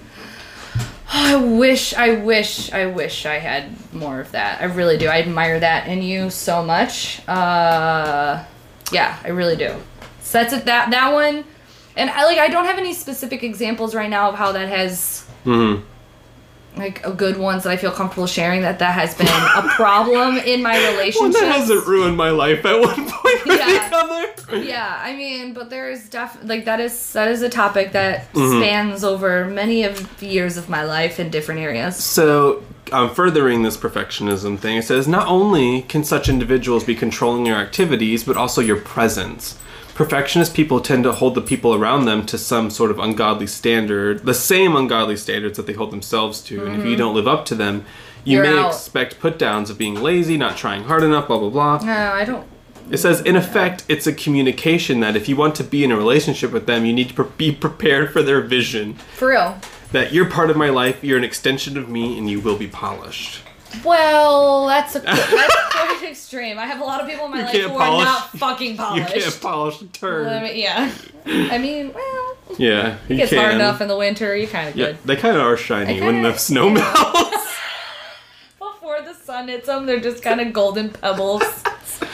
[1.16, 4.62] I wish, I wish, I wish I had more of that.
[4.62, 5.08] I really do.
[5.08, 7.28] I admire that in you so much.
[7.28, 8.44] Uh,
[8.92, 9.76] yeah, I really do.
[10.22, 10.66] So that's it.
[10.66, 11.44] That that one,
[11.96, 12.38] and I like.
[12.38, 15.76] I don't have any specific examples right now of how that has hmm
[16.76, 18.62] like a good ones that I feel comfortable sharing.
[18.62, 21.40] That that has been a problem in my relationship.
[21.42, 23.90] that hasn't ruined my life at one point or Yeah.
[23.90, 24.64] the other.
[24.64, 28.32] Yeah, I mean, but there is def like that is that is a topic that
[28.34, 28.60] Mm-hmm.
[28.60, 31.96] spans over many of the years of my life in different areas.
[31.96, 37.46] So, um, furthering this perfectionism thing, it says not only can such individuals be controlling
[37.46, 39.60] your activities, but also your presence.
[39.96, 44.26] Perfectionist people tend to hold the people around them to some sort of ungodly standard,
[44.26, 46.66] the same ungodly standards that they hold themselves to.
[46.66, 47.86] And if you don't live up to them,
[48.24, 48.46] you Mm-hmm.
[48.46, 48.72] You're may out.
[48.72, 51.78] expect put downs of being lazy, not trying hard enough, blah, blah, blah.
[51.84, 52.48] No, I don't.
[52.90, 55.98] It says, in effect, it's a communication that if you want to be in a
[55.98, 58.94] relationship with them, you need to pre- be prepared for their vision.
[59.16, 59.58] For real.
[59.92, 62.68] That you're part of my life, you're an extension of me, and you will be
[62.68, 63.42] polished.
[63.84, 66.58] Well, that's a that's quite extreme.
[66.60, 68.78] I have a lot of people in my You life who polish- are not fucking
[68.78, 68.98] polished.
[69.00, 69.26] You polished.
[69.32, 70.28] can't polish a turd.
[70.28, 70.92] Let me- yeah.
[71.26, 73.40] I mean, well, yeah, you it gets can.
[73.40, 74.36] hard enough in the winter.
[74.36, 74.98] You kind of Yeah, good.
[75.06, 77.54] they kind of are shiny when the snow melts.
[78.60, 81.44] Before the sun hits them, they're just kind of golden pebbles.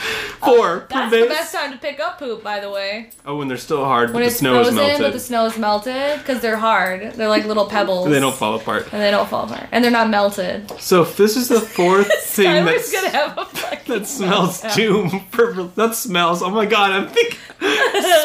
[0.40, 0.88] Four.
[0.90, 3.10] That's pervas- the best time to pick up poop, by the way.
[3.26, 5.02] Oh, when they're still hard, When but the it's snow is frozen, melted.
[5.02, 7.14] but the snow is melted, because they're hard.
[7.14, 8.06] They're like little pebbles.
[8.06, 8.84] and they don't fall apart.
[8.94, 9.68] And they don't fall apart.
[9.72, 10.72] And they're not melted.
[10.80, 14.76] So if this is the fourth thing that's, gonna have a fucking that smells meltdown.
[14.76, 16.42] doom for that smells.
[16.42, 17.38] Oh my god, I'm thinking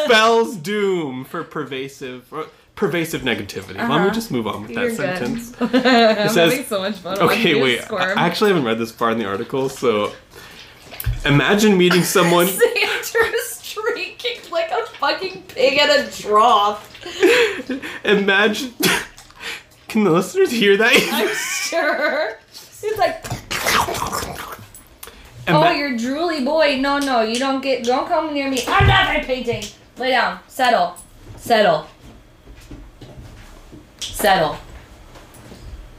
[0.05, 3.77] spells doom for pervasive or pervasive negativity.
[3.77, 4.11] Let me Uh-huh.
[4.11, 4.97] just move on with that You're good.
[4.97, 5.53] sentence.
[5.61, 5.71] I'm
[6.29, 7.19] says- having so much fun.
[7.21, 7.81] Okay, wait.
[7.91, 10.13] I actually haven't read this far in the article, so
[11.25, 12.47] imagine meeting someone.
[12.49, 16.91] Xander is shrieking like a fucking pig at a trough.
[18.05, 18.75] imagine.
[19.89, 20.93] Can the listeners hear that?
[21.13, 22.39] I'm sure.
[22.81, 24.57] He's like, oh,
[25.47, 26.79] Ima- oh, you're drooly boy.
[26.81, 27.85] No, no, you don't get.
[27.85, 28.63] Don't come near me.
[28.67, 29.63] I'm not my painting.
[29.97, 30.41] Lay down.
[30.49, 30.97] Settle.
[31.37, 31.87] Settle.
[34.01, 34.57] Settle.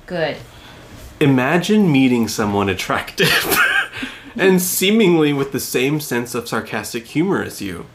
[0.06, 0.38] Good.
[1.22, 3.30] Imagine meeting someone attractive
[4.36, 7.86] and seemingly with the same sense of sarcastic humor as you.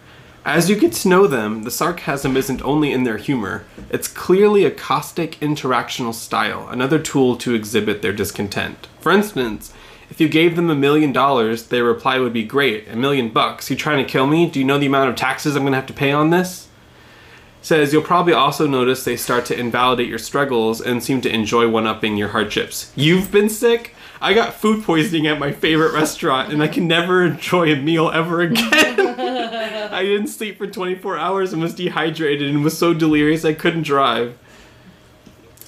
[0.44, 4.64] As you get to know them, the sarcasm isn't only in their humor, it's clearly
[4.64, 8.88] a caustic interactional style, another tool to exhibit their discontent.
[9.00, 9.72] For instance,
[10.08, 13.70] if you gave them a million dollars, their reply would be great, a million bucks.
[13.70, 14.48] You trying to kill me?
[14.48, 16.68] Do you know the amount of taxes I'm gonna have to pay on this?
[17.62, 21.68] says you'll probably also notice they start to invalidate your struggles and seem to enjoy
[21.68, 22.92] one-upping your hardships.
[22.96, 23.94] You've been sick?
[24.20, 28.10] I got food poisoning at my favorite restaurant and I can never enjoy a meal
[28.10, 28.60] ever again.
[29.92, 33.82] I didn't sleep for 24 hours and was dehydrated and was so delirious I couldn't
[33.82, 34.38] drive.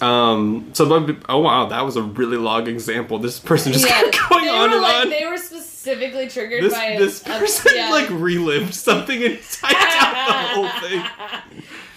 [0.00, 3.18] Um, so, oh wow, that was a really long example.
[3.18, 5.10] This person just kept going on and like, on.
[5.10, 7.90] They were specifically triggered This, by this a- person yeah.
[7.90, 11.04] like relived something and typed out the whole thing.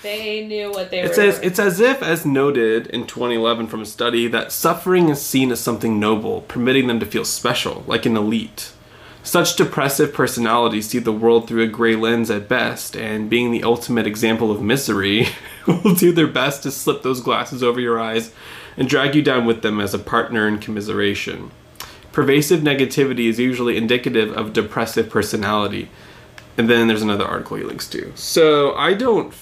[0.05, 1.07] They knew what they were.
[1.07, 5.19] It says it's as if, as noted in 2011 from a study, that suffering is
[5.19, 8.71] seen as something noble, permitting them to feel special, like an elite.
[9.23, 13.63] Such depressive personalities see the world through a gray lens at best, and being the
[13.63, 15.25] ultimate example of misery,
[15.65, 18.31] will do their best to slip those glasses over your eyes
[18.77, 21.49] and drag you down with them as a partner in commiseration.
[22.11, 25.89] Pervasive negativity is usually indicative of depressive personality.
[26.57, 28.13] And then there's another article he links to.
[28.15, 29.33] So I don't,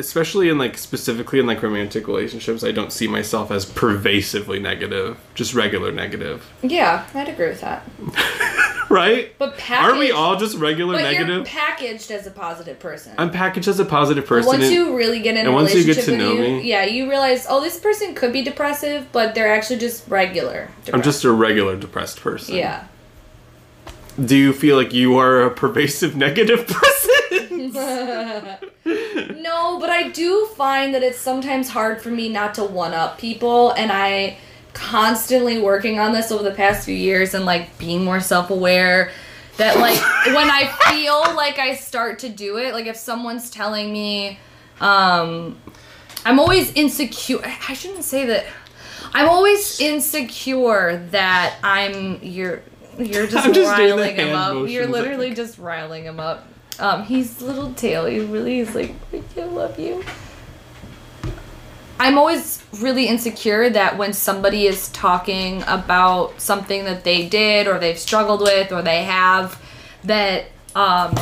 [0.00, 5.18] especially in like specifically in like romantic relationships, I don't see myself as pervasively negative,
[5.34, 7.82] just regular negative, yeah, I'd agree with that.
[8.90, 9.32] right?
[9.38, 11.46] But packaged, Aren't we all just regular but you're negative?
[11.46, 13.12] packaged as a positive person.
[13.18, 14.48] I'm packaged as a positive person.
[14.48, 16.68] once and- you really get in a and once you get to know you, me-
[16.68, 20.70] yeah, you realize, oh, this person could be depressive, but they're actually just regular.
[20.92, 22.56] I'm just a regular depressed person.
[22.56, 22.86] yeah.
[24.22, 27.49] Do you feel like you are a pervasive negative person?
[29.40, 33.18] No, but I do find that it's sometimes hard for me not to one up
[33.18, 34.38] people, and I
[34.72, 39.10] constantly working on this over the past few years and like being more self aware.
[39.56, 40.00] That like
[40.34, 44.38] when I feel like I start to do it, like if someone's telling me,
[44.80, 45.58] um,
[46.24, 47.40] I'm always insecure.
[47.68, 48.46] I shouldn't say that.
[49.12, 52.62] I'm always insecure that I'm you're
[52.98, 54.68] you're just, I'm just riling him up.
[54.68, 55.36] You're literally think.
[55.36, 56.46] just riling him up.
[56.80, 58.06] Um, he's little tail.
[58.06, 58.94] He really is like,
[59.36, 60.02] I love you.
[61.98, 67.78] I'm always really insecure that when somebody is talking about something that they did or
[67.78, 69.60] they've struggled with or they have,
[70.04, 71.12] that um,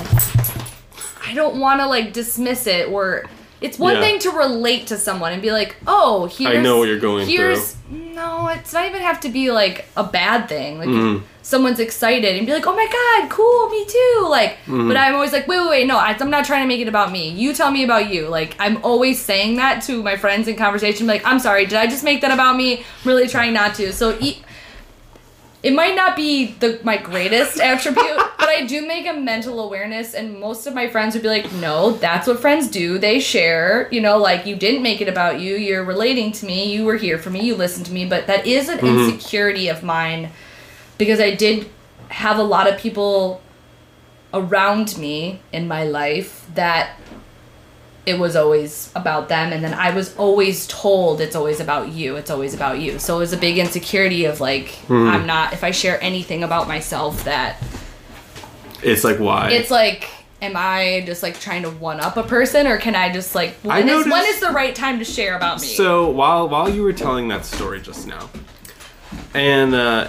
[1.26, 3.24] I don't want to like dismiss it or
[3.60, 4.00] it's one Yeah.
[4.00, 7.26] thing to relate to someone and be like, oh, here's I know what you're going
[7.26, 7.36] through.
[7.36, 10.78] here's, No, it's not even have to be like a bad thing.
[10.78, 14.26] Like if someone's excited and be like, oh my god, cool, me too.
[14.28, 14.88] Like, Mm-hmm.
[14.88, 16.88] but I'm always like, wait, wait, wait, no, I, I'm not trying to make it
[16.88, 17.30] about me.
[17.30, 18.28] You tell me about you.
[18.28, 21.06] Like, I'm always saying that to my friends in conversation.
[21.06, 22.78] Like, I'm sorry, did I just make that about me?
[22.80, 23.92] I'm really trying not to.
[23.92, 24.16] So.
[24.20, 24.42] E-
[25.68, 30.14] it might not be the my greatest attribute, but I do make a mental awareness,
[30.14, 32.98] and most of my friends would be like, "No, that's what friends do.
[32.98, 33.86] They share.
[33.92, 35.56] You know, like you didn't make it about you.
[35.56, 36.72] You're relating to me.
[36.72, 37.40] You were here for me.
[37.40, 39.10] You listened to me." But that is an mm-hmm.
[39.10, 40.30] insecurity of mine
[40.96, 41.68] because I did
[42.08, 43.42] have a lot of people
[44.32, 46.96] around me in my life that
[48.06, 52.16] it was always about them and then I was always told it's always about you
[52.16, 55.62] it's always about you so it was a big insecurity of like I'm not if
[55.62, 57.56] I share anything about myself that
[58.82, 59.50] It's like why?
[59.50, 60.08] It's like,
[60.40, 63.56] am I just like trying to one up a person, or can I just like
[63.64, 65.66] I when is noticed- is the right time to share about me?
[65.66, 68.30] So while while you were telling that story just now,
[69.34, 70.08] and uh,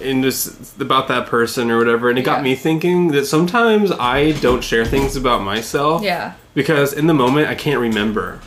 [0.00, 4.32] and just about that person or whatever, and it got me thinking that sometimes I
[4.40, 6.02] don't share things about myself.
[6.02, 8.40] yeah, Because in the moment I can't remember,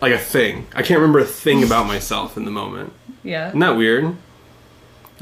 [0.00, 0.66] like a thing.
[0.74, 2.94] I can't remember a thing about myself in the moment.
[3.22, 3.48] yeah.
[3.48, 4.16] Isn't that weird?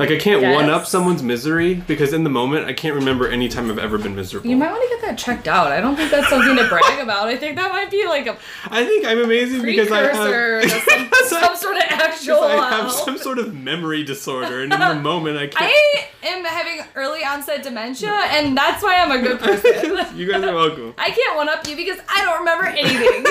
[0.00, 0.54] Like I can't Yes.
[0.54, 3.98] one up someone's misery because in the moment I can't remember any time I've ever
[3.98, 4.48] been miserable.
[4.48, 5.68] You might want to get that checked out.
[5.70, 7.28] I don't think that's something to brag about.
[7.28, 8.36] I think that might be like a
[8.70, 11.10] I think I'm amazing because I have some,
[11.40, 12.42] some sort of actual.
[12.42, 15.70] I have some sort of memory disorder, and in the moment I can't.
[15.70, 19.98] I am having early onset dementia, and that's why I'm a good person.
[20.16, 20.94] you guys are welcome.
[20.98, 23.24] I can't one up you because I don't remember anything.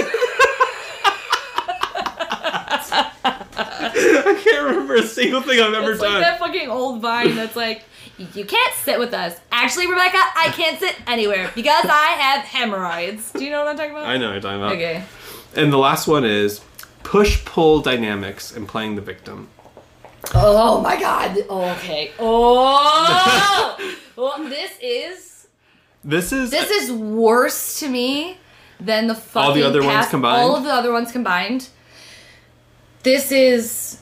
[3.79, 7.55] I can't remember a single thing I've ever it's like that fucking old vine that's
[7.55, 7.83] like,
[8.17, 9.37] you can't sit with us.
[9.51, 13.31] Actually, Rebecca, I can't sit anywhere because I have hemorrhoids.
[13.31, 14.05] Do you know what I'm talking about?
[14.05, 14.71] I know what you're talking about.
[14.73, 15.03] Okay.
[15.55, 16.61] And the last one is
[17.03, 19.47] push pull dynamics and playing the victim.
[20.35, 21.37] Oh my god.
[21.49, 22.11] Okay.
[22.19, 23.95] Oh.
[24.15, 25.47] well, this is
[26.03, 28.37] This is this is worse to me
[28.79, 30.41] than the fucking All the other ones combined?
[30.41, 31.69] All of the other ones combined.
[33.09, 33.97] This is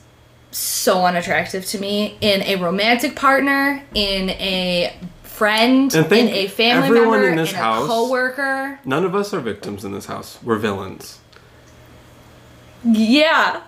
[0.50, 6.88] so unattractive to me in a romantic partner, in a friend, And in a family
[6.88, 8.78] everyone member, in this a house- coworker.
[8.84, 10.38] none of us are victims in this house.
[10.42, 11.20] We're villains.
[12.84, 13.62] Yeah.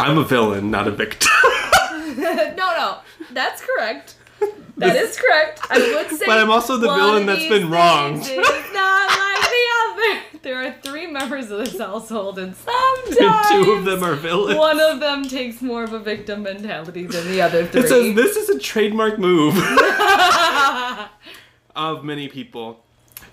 [0.00, 1.30] I'm a villain, not a victim.
[2.16, 2.98] no, no,
[3.30, 4.16] that's correct.
[4.78, 5.60] That is correct.
[5.70, 6.26] I would say.
[6.26, 8.22] But I'm also the villain that's been wronged.
[8.22, 10.38] not like the other.
[10.42, 14.58] There are three members of this household, and sometimes and two of them are villains.
[14.58, 17.82] one of them takes more of a victim mentality than the other three.
[17.82, 19.54] it says this is a trademark move
[21.76, 22.82] of many people.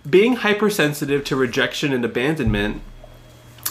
[0.07, 2.81] Being hypersensitive to rejection and abandonment,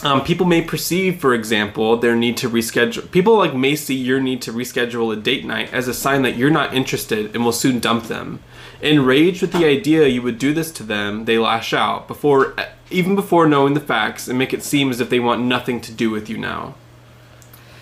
[0.03, 3.09] um, people may perceive, for example, their need to reschedule.
[3.11, 6.37] People like may see your need to reschedule a date night as a sign that
[6.37, 8.39] you're not interested and will soon dump them.
[8.81, 12.55] Enraged with the idea you would do this to them, they lash out before,
[12.89, 15.91] even before knowing the facts, and make it seem as if they want nothing to
[15.91, 16.75] do with you now.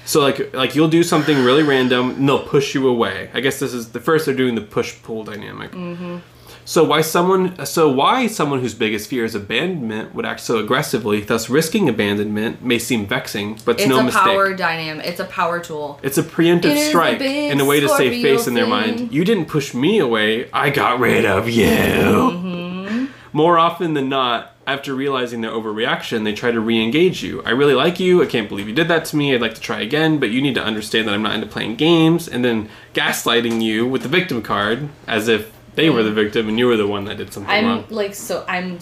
[0.05, 3.29] So like like you'll do something really random and they'll push you away.
[3.33, 5.71] I guess this is the first they're doing the push pull dynamic.
[5.71, 6.19] Mm-hmm.
[6.67, 11.21] So why someone so why someone whose biggest fear is abandonment would act so aggressively,
[11.21, 14.21] thus risking abandonment, may seem vexing, but it's, it's no a mistake.
[14.21, 15.05] power dynamic.
[15.05, 15.97] It's a power tool.
[16.03, 18.67] It's a preemptive It a strike big and a way to save face in their
[18.67, 19.13] mind.
[19.13, 21.65] You didn't push me away, I got rid of you.
[21.65, 23.05] Mm-hmm.
[23.31, 27.41] More often than not, after realizing their overreaction, they try to re-engage you.
[27.43, 28.21] I really like you.
[28.21, 29.33] I can't believe you did that to me.
[29.33, 31.77] I'd like to try again, but you need to understand that I'm not into playing
[31.77, 32.27] games.
[32.27, 36.59] And then gaslighting you with the victim card, as if they were the victim and
[36.59, 37.85] you were the one that did something I'm wrong.
[37.89, 38.43] like so.
[38.47, 38.73] I'm.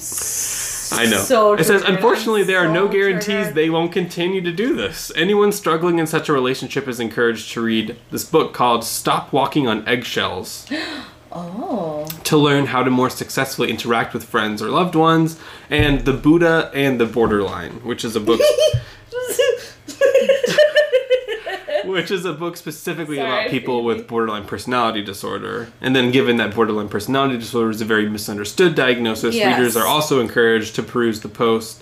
[0.91, 1.17] I know.
[1.17, 3.55] So it says, unfortunately, there are no guarantees triggered.
[3.55, 5.12] they won't continue to do this.
[5.15, 9.67] Anyone struggling in such a relationship is encouraged to read this book called Stop Walking
[9.67, 10.65] on Eggshells
[11.38, 12.05] Oh.
[12.23, 15.38] to learn how to more successfully interact with friends or loved ones,
[15.69, 18.39] and The Buddha and the Borderline, which is a book.
[21.95, 25.71] which is a book specifically Sorry, about people with borderline personality disorder.
[25.81, 29.58] And then, given that borderline personality disorder is a very misunderstood diagnosis, Yes.
[29.58, 31.81] readers are also encouraged to peruse the post.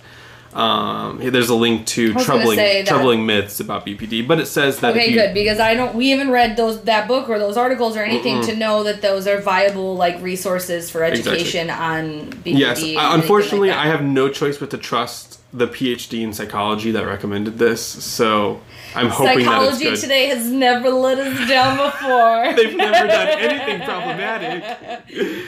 [0.54, 4.92] Um, there's a link to troubling that- troubling myths about BPD, but it says that
[4.92, 5.96] Okay, you, good because I don't.
[5.96, 9.26] We haven't read those that book or those articles or anything to know that those
[9.28, 11.34] are viable like resources for Exactly.
[11.34, 12.60] education on BPD.
[12.60, 17.06] Yes, unfortunately, like I have no choice but to trust the PhD in psychology that
[17.06, 17.86] recommended this.
[17.86, 18.62] So
[18.96, 22.54] I'm hoping Psychology that today has never let us down before.
[22.56, 25.46] They've never done anything problematic.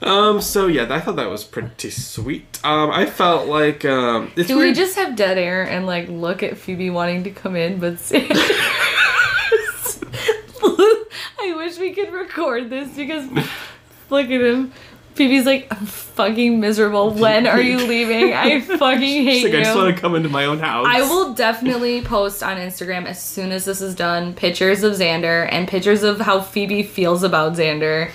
[0.00, 0.40] Um.
[0.40, 2.60] So yeah, I thought that was pretty sweet.
[2.64, 2.90] Um.
[2.90, 4.32] I felt like um.
[4.36, 7.56] It's Do we just have dead air and like look at Phoebe wanting to come
[7.56, 7.94] in, but
[11.40, 13.28] I wish we could record this because
[14.10, 14.72] look at him.
[15.14, 17.10] Phoebe's like, I'm fucking miserable.
[17.22, 18.32] When are you leaving?
[18.32, 19.58] I fucking hate like, you.
[19.58, 20.86] I just want to come into my own house.
[20.88, 25.48] I will definitely post on Instagram as soon as this is done pictures of Xander
[25.50, 28.10] and pictures of how Phoebe feels about Xander.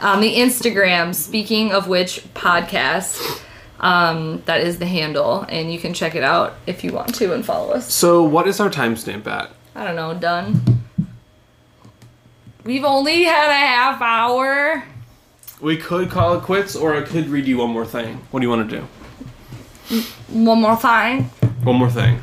[0.00, 3.42] On the Instagram, speaking of which podcast,
[3.80, 7.34] um, that is the handle, and you can check it out if you want to
[7.34, 7.92] and follow us.
[7.92, 9.50] So what is our timestamp at?
[9.74, 10.80] I don't know, done.
[12.64, 14.84] We've only had a half hour.
[15.60, 18.16] We could call it quits, or I could read you one more thing.
[18.30, 20.02] What do you want to do?
[20.32, 21.24] One more thing.
[21.64, 22.22] One more thing.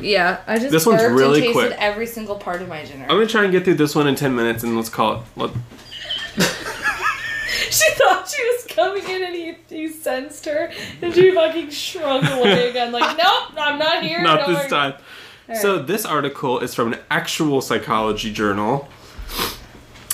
[0.00, 1.76] Yeah, I just This one's burped really and tasted quick.
[1.78, 3.04] every single part of my dinner.
[3.04, 5.20] I'm gonna try and get through this one in 10 minutes and let's call it.
[5.36, 5.50] Let,
[7.70, 10.70] She thought she was coming in and he, he sensed her
[11.02, 12.92] and she fucking shrunk away again.
[12.92, 14.22] Like, nope, I'm not here.
[14.22, 14.94] not this worry." time.
[15.48, 18.88] All So this article is from an actual psychology journal.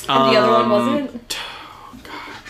[0.08, 1.38] And the other one Um, wasn't?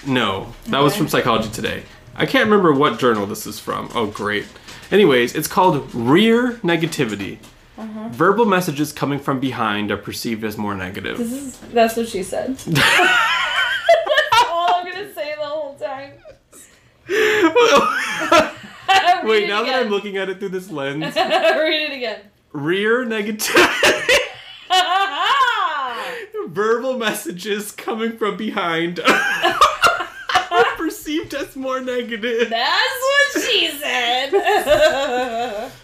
[0.07, 1.83] No, that was from Psychology Today.
[2.15, 3.91] I can't remember what journal this is from.
[3.95, 4.47] Oh, great.
[4.91, 7.39] Anyways, it's called Rear Negativity.
[7.79, 8.09] Uh-huh.
[8.11, 11.17] Verbal messages coming from behind are perceived as more negative.
[11.19, 12.57] This is, that's what she said.
[12.57, 12.79] that's
[14.49, 16.13] all I'm gonna say the whole time.
[19.27, 22.21] Wait, it now that I'm looking at it through this lens, Read it again.
[22.53, 24.17] rear negativity.
[26.49, 29.01] Verbal messages coming from behind
[31.11, 32.49] perceived as more negative.
[32.51, 33.01] That's
[33.35, 35.73] what she said.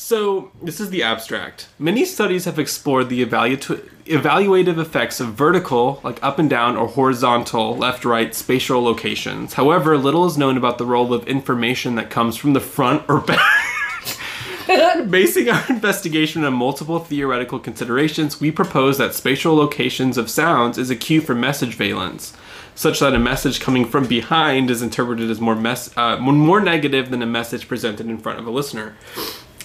[0.00, 1.66] So, this is the abstract.
[1.76, 7.76] Many studies have explored the evaluative effects of vertical, like up and down, or horizontal,
[7.76, 9.54] left right, spatial locations.
[9.54, 13.20] However, little is known about the role of information that comes from the front or
[13.20, 13.40] back.
[15.10, 20.90] Basing our investigation on multiple theoretical considerations, we propose that spatial locations of sounds is
[20.90, 22.34] a cue for message valence,
[22.78, 27.10] such that a message coming from behind is interpreted as more mes- uh, more negative
[27.10, 28.96] than a message presented in front of a listener.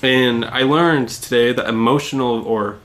[0.02, 2.80] And I learned today that emotional or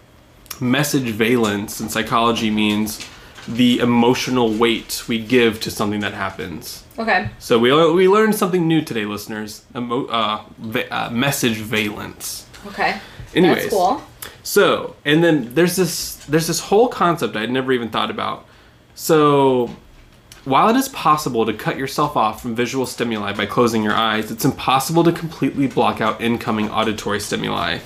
[0.60, 3.00] message valence in psychology means
[3.48, 6.84] the emotional weight we give to something that happens.
[6.98, 7.30] okay.
[7.38, 9.62] So we we learned something new today, listeners.
[9.74, 12.44] Emo- uh, va- uh, message valence.
[12.66, 13.00] Okay.
[13.34, 14.02] Anyways, That's cool.
[14.42, 18.44] so and then there's this there's this whole concept I'd never even thought about.
[18.94, 19.70] So
[20.48, 24.30] while it is possible to cut yourself off from visual stimuli by closing your eyes,
[24.30, 27.78] it's impossible to completely block out incoming auditory stimuli.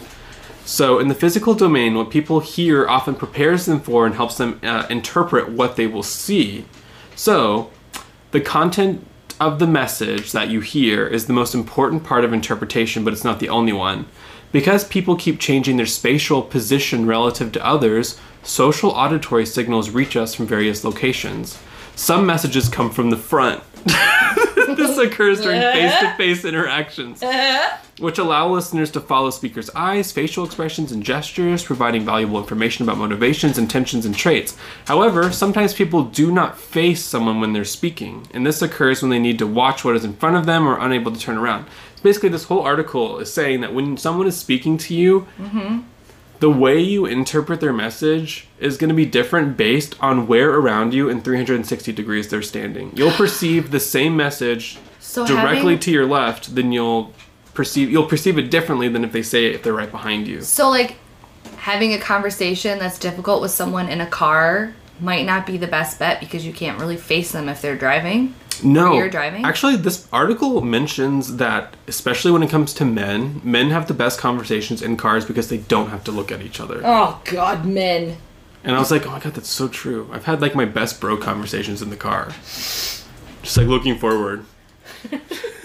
[0.65, 4.61] So, in the physical domain, what people hear often prepares them for and helps them
[4.63, 6.65] uh, interpret what they will see.
[7.17, 7.71] So,
[8.31, 9.05] the content
[9.41, 13.25] of the message that you hear is the most important part of interpretation, but it's
[13.25, 14.07] not the only one.
[14.53, 20.33] Because people keep changing their spatial position relative to others, social auditory signals reach us
[20.33, 21.59] from various locations.
[21.97, 23.63] Some messages come from the front.
[24.77, 27.77] this occurs during face to face interactions uh-huh.
[27.99, 32.99] which allow listeners to follow speakers' eyes, facial expressions, and gestures, providing valuable information about
[32.99, 34.57] motivations, intentions, and traits.
[34.87, 39.19] However, sometimes people do not face someone when they're speaking, and this occurs when they
[39.19, 41.67] need to watch what is in front of them or unable to turn around.
[42.03, 45.81] Basically, this whole article is saying that when someone is speaking to you, mm-hmm.
[46.43, 50.93] The way you interpret their message is going to be different based on where around
[50.93, 52.91] you in 360 degrees they're standing.
[52.97, 57.15] You'll perceive the same message So directly having- to your left, then you'll
[57.55, 60.41] perceive you'll perceive it differently than if they say it if they're right behind you.
[60.41, 60.97] So like
[61.59, 66.01] having a conversation that's difficult with someone in a car might not be the best
[66.01, 68.35] bet because you can't really face them if they're driving.
[68.63, 69.45] No, you're driving?
[69.45, 74.19] Actually, this article mentions that especially when it comes to men, men have the best
[74.19, 76.81] conversations in cars because they don't have to look at each other.
[76.85, 78.17] Oh god, men.
[78.65, 80.09] And I was like, oh my god, that's so true.
[80.13, 84.45] I've had like my best bro conversations in the car, just like looking forward.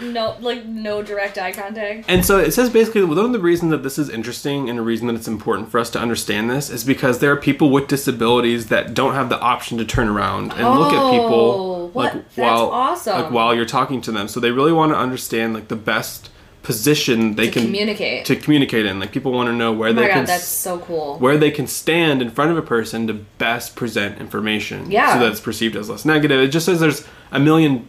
[0.00, 2.04] No, like no direct eye contact.
[2.08, 4.82] And so it says basically one of the reasons that this is interesting and a
[4.82, 7.88] reason that it's important for us to understand this is because there are people with
[7.88, 12.04] disabilities that don't have the option to turn around and look at Oh, people what?
[12.04, 13.20] like That's while awesome.
[13.22, 14.28] like while you're talking to them.
[14.28, 16.30] So they really want to understand like the best
[16.62, 18.26] position they To can communicate.
[18.26, 19.00] to communicate in.
[19.00, 21.18] Like people want to know where oh they my can god, that's so cool.
[21.18, 24.90] where they can stand in front of a person to best present information.
[24.90, 25.14] Yeah.
[25.14, 26.38] So that's perceived as less negative.
[26.40, 27.88] It just says there's a million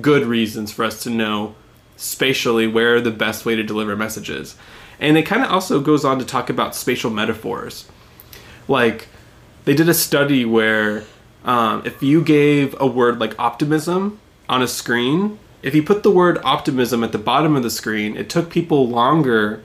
[0.00, 1.54] good reasons for us to know
[1.96, 4.56] spatially where the best way to deliver messages.
[4.98, 7.88] And it kind of also goes on to talk about spatial metaphors.
[8.68, 9.08] Like,
[9.64, 11.04] they did a study where
[11.44, 16.10] um, if you gave a word like optimism on a screen, if you put the
[16.10, 19.62] word optimism at the bottom of the screen, it took people longer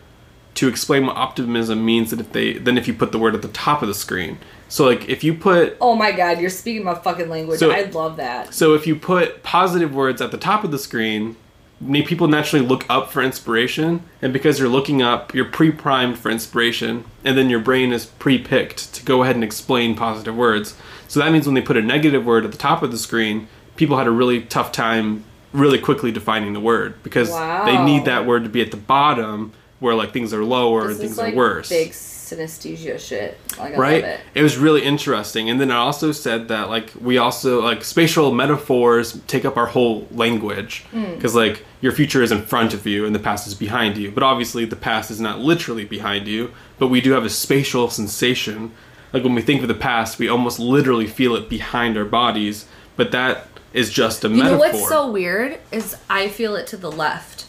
[0.55, 3.41] to explain what optimism means than if they than if you put the word at
[3.41, 4.37] the top of the screen.
[4.67, 7.59] So like if you put oh my god, you're speaking my fucking language.
[7.59, 8.53] So- I love that.
[8.53, 11.35] so if you put positive words at the top of the screen,
[11.81, 16.31] may people naturally look up for inspiration, and because you're looking up, you're pre-primed for
[16.31, 20.75] inspiration, and then your brain is pre-picked to go ahead and explain positive words.
[21.07, 23.47] So that means when they put a negative word at the top of the screen,
[23.75, 27.29] people had a really tough time really quickly defining the word because
[27.65, 30.91] they need that word to be at the bottom where like things are lower This
[30.91, 31.69] and things like are worse.
[31.69, 31.93] big
[32.25, 33.37] synesthesia shit.
[33.57, 34.03] Like, I right?
[34.03, 34.19] it.
[34.33, 35.49] It was really interesting.
[35.49, 39.67] And then it also said that like we also like spatial metaphors take up our
[39.67, 41.15] whole language Hmm.
[41.15, 44.11] because like your future is in front of you and the past is behind you.
[44.11, 47.89] But obviously the past is not literally behind you, but we do have a spatial
[47.89, 48.71] sensation.
[49.13, 52.65] Like when we think of the past, we almost literally feel it behind our bodies,
[52.97, 54.51] but that is just a You metaphor.
[54.51, 57.45] know what's so weird is I feel it to the left.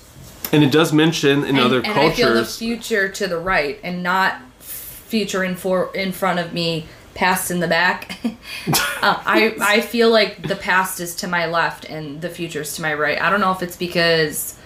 [0.53, 3.39] and it does mention in and, other and I feel the cultures future to the
[3.39, 4.41] right and not
[5.07, 8.19] future in for in front of me, past in the back.
[8.25, 8.33] uh,
[9.03, 12.83] I I feel like the past is to my left and the future is to
[12.83, 13.21] my right.
[13.21, 14.59] I don't know if it's because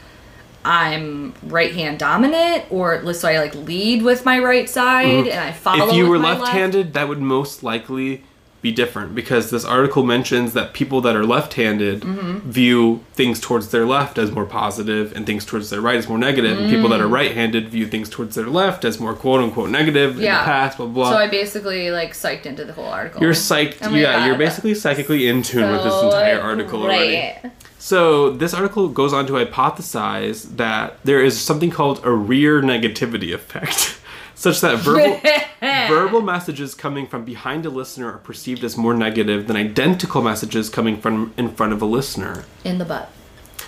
[0.65, 5.53] I'm right hand dominant or so I like lead with my right side and I
[5.53, 5.87] follow.
[5.87, 5.91] Mm-hmm.
[5.91, 6.41] if you with were left.
[6.43, 8.25] left-handed that would most likely
[8.63, 12.51] be different because this article mentions that people that are left-handed Mm-hmm.
[12.51, 16.19] view things towards their left as more positive and things towards their right as more
[16.19, 16.91] negative and people Mm.
[16.93, 20.39] that are right-handed view things towards their left as more quote-unquote negative in Yeah.
[20.41, 23.23] the past blah blah So I basically like psyched into the whole article.
[23.23, 24.27] you're psyched Oh yeah God.
[24.27, 27.33] you're basically psychically in tune with this entire article already
[27.79, 33.33] so this article goes on to hypothesize that there is something called a rear negativity
[33.35, 33.97] effect
[34.41, 35.21] such that verbal
[35.61, 40.71] verbal messages coming from behind a listener are perceived as more negative than identical messages
[40.71, 42.45] coming from in front of a listener.
[42.65, 43.11] in the butt.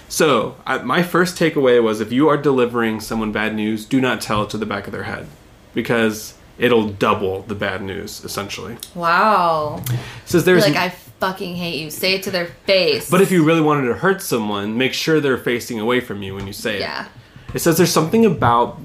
[0.08, 4.22] So, I, my first takeaway was if you are delivering someone bad news, do not
[4.22, 5.26] tell it to the back of their head
[5.74, 8.78] because it'll double the bad news essentially.
[8.94, 9.82] Wow.
[9.90, 11.90] It says there's like I fucking hate you.
[11.90, 13.10] Say it to their face.
[13.10, 16.34] but if you really wanted to hurt someone, make sure they're facing away from you
[16.34, 16.80] when you say it.
[16.80, 17.08] yeah.
[17.52, 18.80] It says there's something about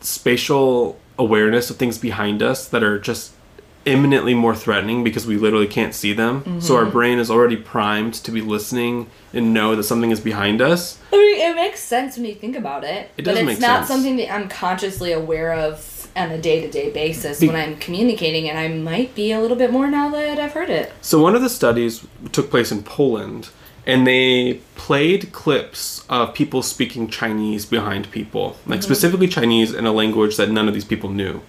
[0.00, 3.32] spatial awareness of things behind us that are just
[3.84, 6.42] imminently more threatening because we literally can't see them.
[6.60, 6.84] So Mm-hmm.
[6.86, 10.98] our brain is already primed to be listening and know that something is behind us.
[11.12, 13.10] I mean, it makes sense when you think about it.
[13.16, 13.88] It but does it's make not sense.
[13.88, 17.76] something that I'm consciously aware of on a day to day basis Be- when I'm
[17.76, 20.92] communicating, and I might be a little bit more now that I've heard it.
[21.00, 23.48] So one of the studies took place in Poland
[23.88, 29.92] and they played clips of people speaking Chinese behind people, like specifically Chinese in a
[29.92, 31.40] language that none of these people knew.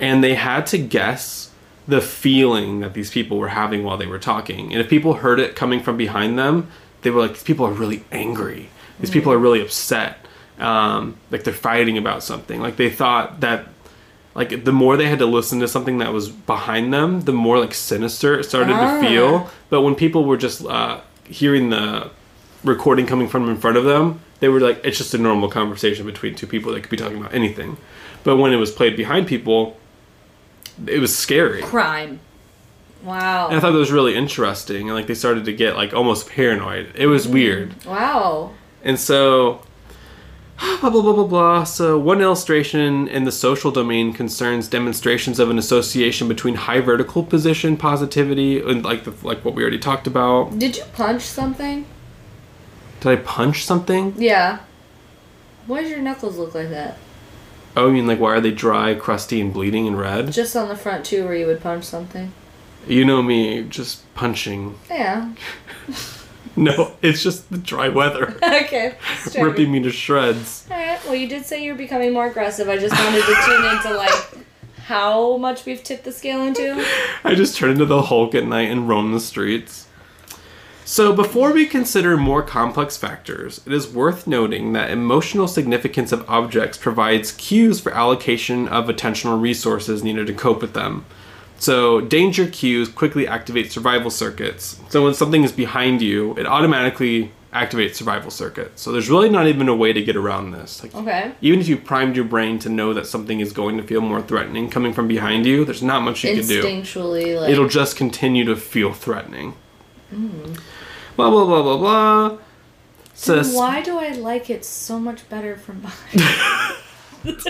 [0.00, 1.50] And they had to guess
[1.88, 4.72] the feeling that these people were having while they were talking.
[4.72, 6.68] And if people heard it coming from behind them,
[7.02, 8.68] they were like, these people are really angry.
[9.00, 10.18] These people are really upset.
[10.58, 12.60] Um, like they're fighting about something.
[12.60, 13.66] Like they thought that
[14.34, 17.58] like the more they had to listen to something that was behind them, the more
[17.58, 19.00] like sinister it started Ah.
[19.00, 19.50] to feel.
[19.70, 22.10] But when people were just uh, hearing the
[22.64, 26.04] recording coming from in front of them, they were like, it's just a normal conversation
[26.06, 26.72] between two people.
[26.72, 27.76] They could be talking about anything.
[28.24, 29.78] But when it was played behind people,
[30.86, 31.62] it was scary.
[31.62, 32.20] Crime.
[33.02, 33.48] Wow.
[33.48, 36.28] And I thought that was really interesting, and like they started to get like almost
[36.28, 36.92] paranoid.
[36.96, 37.84] It was weird.
[37.84, 38.52] wow.
[38.82, 39.62] And so,
[40.80, 41.64] blah, blah, blah, blah, blah.
[41.64, 47.22] So, one illustration in the social domain concerns demonstrations of an association between high vertical
[47.22, 50.58] position positivity and like the, like what we already talked about.
[50.58, 51.84] Did you punch something?
[53.00, 54.14] Did I punch something?
[54.16, 54.60] Yeah.
[55.66, 56.96] Why does your knuckles look like that?
[57.76, 60.32] Oh, you mean like why are they dry, crusty, and bleeding and red?
[60.32, 62.32] Just on the front too, where you would punch something.
[62.88, 64.78] You know me, just punching.
[64.88, 65.32] Yeah.
[66.56, 68.96] No, it's just the dry weather okay.
[69.38, 70.66] ripping me to shreds.
[70.70, 71.04] All right.
[71.04, 72.68] Well, you did say you were becoming more aggressive.
[72.68, 74.46] I just wanted to tune into like
[74.86, 76.84] how much we've tipped the scale into.
[77.24, 79.86] I just turn into the Hulk at night and roam the streets.
[80.84, 86.24] So, before we consider more complex factors, it is worth noting that emotional significance of
[86.30, 91.04] objects provides cues for allocation of attentional resources needed to cope with them.
[91.58, 94.78] So, danger cues quickly activate survival circuits.
[94.90, 98.82] So, when something is behind you, it automatically activates survival circuits.
[98.82, 100.82] So, there's really not even a way to get around this.
[100.82, 101.32] Like, Okay.
[101.40, 104.20] even if you primed your brain to know that something is going to feel more
[104.20, 107.96] threatening coming from behind you, there's not much you can do Instinctually, like it'll just
[107.96, 109.54] continue to feel threatening.
[110.14, 110.58] Mm.
[111.16, 112.38] Blah blah blah blah blah.
[113.24, 116.20] Then why do I like it so much better from behind?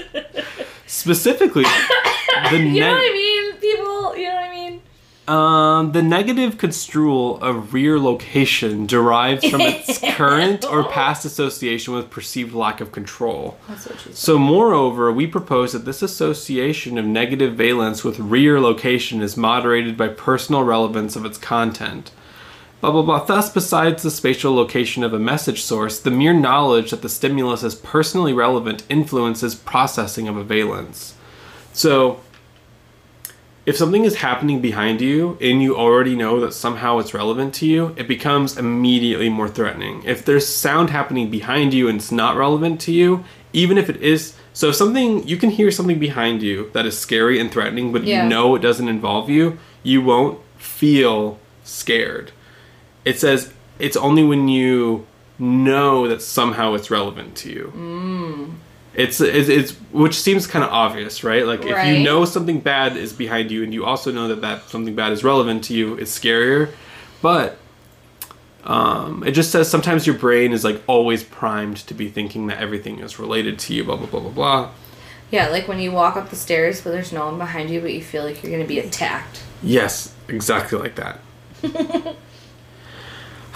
[0.86, 3.52] specifically the you know what I mean?
[3.60, 4.82] People, you know what I mean?
[5.28, 12.10] um, the negative construal of rear location derives from its current or past association with
[12.10, 13.58] perceived lack of control.
[13.68, 14.16] That's what she said.
[14.16, 19.96] So, moreover, we propose that this association of negative valence with rear location is moderated
[19.96, 22.12] by personal relevance of its content.
[22.86, 23.24] Blah blah blah.
[23.24, 27.64] Thus, besides the spatial location of a message source, the mere knowledge that the stimulus
[27.64, 31.14] is personally relevant influences processing of a valence.
[31.72, 32.20] So,
[33.66, 37.66] if something is happening behind you and you already know that somehow it's relevant to
[37.66, 40.04] you, it becomes immediately more threatening.
[40.04, 43.96] If there's sound happening behind you and it's not relevant to you, even if it
[44.00, 47.92] is So if something you can hear something behind you that is scary and threatening,
[47.92, 48.22] but Yeah.
[48.22, 52.30] you know it doesn't involve you, you won't feel scared.
[53.06, 55.06] It says it's only when you
[55.38, 57.72] know that somehow it's relevant to you.
[57.74, 58.54] Mm.
[58.94, 61.46] It's, it's it's which seems kind of obvious, right?
[61.46, 64.68] Like if you know something bad is behind you, and you also know that that
[64.70, 66.72] something bad is relevant to you, it's scarier.
[67.22, 67.58] But
[68.64, 72.58] um, it just says sometimes your brain is like always primed to be thinking that
[72.58, 73.84] everything is related to you.
[73.84, 74.70] Blah blah blah blah blah.
[75.30, 77.92] Yeah, like when you walk up the stairs, but there's no one behind you, but
[77.92, 79.42] you feel like you're gonna be attacked.
[79.62, 81.20] Yes, exactly like that.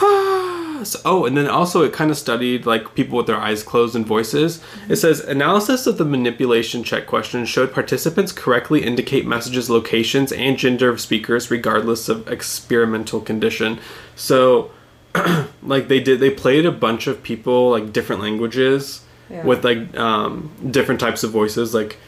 [0.83, 3.95] So- oh, and then also it kind of studied like people with their eyes closed
[3.95, 4.63] and voices.
[4.89, 10.57] It says analysis of the manipulation check question showed participants correctly indicate messages, locations, and
[10.57, 13.79] gender of speakers regardless of experimental condition.
[14.17, 14.71] So,
[15.63, 19.45] like they did, they played a bunch of people like different languages Yeah.
[19.45, 21.99] with like um, different types of voices, like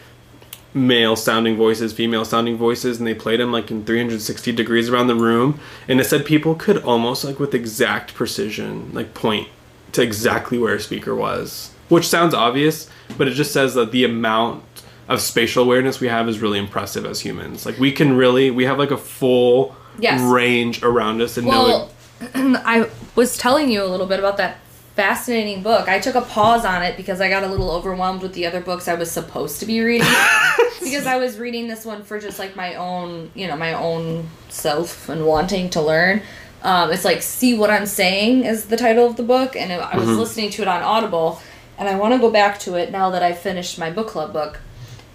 [0.74, 5.06] male sounding voices, female sounding voices, and they played them like in 360 degrees around
[5.08, 5.60] the room.
[5.88, 9.48] And it said people could almost like with exact precision, like point
[9.92, 14.04] to exactly where a speaker was, which sounds obvious, but it just says that the
[14.04, 14.64] amount
[15.08, 17.66] of spatial awareness we have is really impressive as humans.
[17.66, 20.22] Like we can really, we have like a full Yes.
[20.22, 21.46] range around us and.
[21.46, 21.90] Well,
[22.34, 24.56] I was telling you a little bit about that
[24.94, 25.88] fascinating book.
[25.88, 28.60] I took a pause on it because I got a little overwhelmed with the other
[28.60, 30.06] books I was supposed to be reading.
[30.82, 34.28] because I was reading this one for just like my own, you know, my own
[34.48, 36.22] self and wanting to learn.
[36.62, 39.96] Um, it's like "See What I'm Saying" is the title of the book, and I
[39.96, 41.40] was listening to it on Audible,
[41.76, 44.32] and I want to go back to it now that I finished my book club
[44.32, 44.60] book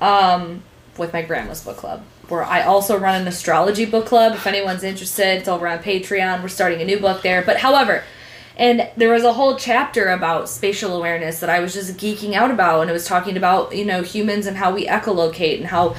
[0.02, 0.64] um,
[0.98, 4.34] with my grandma's book club, where I also run an astrology book club.
[4.34, 6.42] If anyone's interested, it's over on Patreon.
[6.42, 7.42] We're starting a new book there.
[7.42, 8.04] But however,
[8.58, 12.52] and there was a whole chapter about spatial awareness that I was just geeking out
[12.52, 15.96] about, and it was talking about you know humans and how we echolocate and how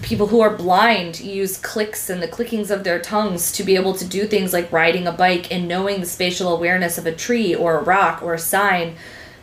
[0.00, 3.94] people who are blind use clicks and the clickings of their tongues to be able
[3.94, 7.54] to do things like riding a bike and knowing the spatial awareness of a tree
[7.54, 8.96] or a rock or a sign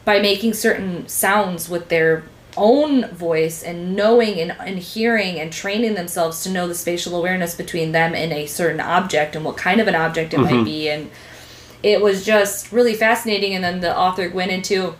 [0.06, 2.24] by making certain sounds with their
[2.58, 7.54] own voice and knowing and, and hearing and training themselves to know the spatial awareness
[7.56, 10.64] between them and a certain object and what kind of an object it might mm-hmm.
[10.64, 11.10] be and
[11.82, 14.96] it was just really fascinating and then the author went into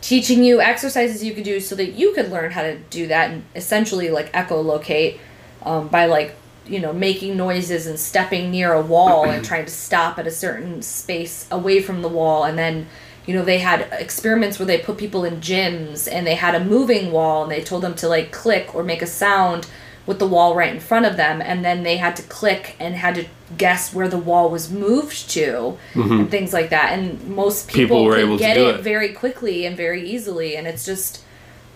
[0.00, 3.30] teaching you exercises you could do so that you could learn how to do that
[3.30, 5.18] and essentially like echolocate
[5.62, 6.36] um, by like
[6.66, 10.30] you know making noises and stepping near a wall and trying to stop at a
[10.30, 12.44] certain space away from the wall.
[12.44, 12.86] And then
[13.26, 16.64] you know they had experiments where they put people in gyms and they had a
[16.64, 19.66] moving wall and they told them to like click or make a sound
[20.06, 22.94] with the wall right in front of them and then they had to click and
[22.94, 23.24] had to
[23.56, 28.02] guess where the wall was moved to and things like that and most people, Mm-hmm.
[28.02, 28.80] People were able to get do it it.
[28.82, 31.22] very quickly and very easily and it's just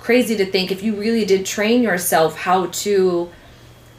[0.01, 3.31] crazy to think if you really did train yourself how to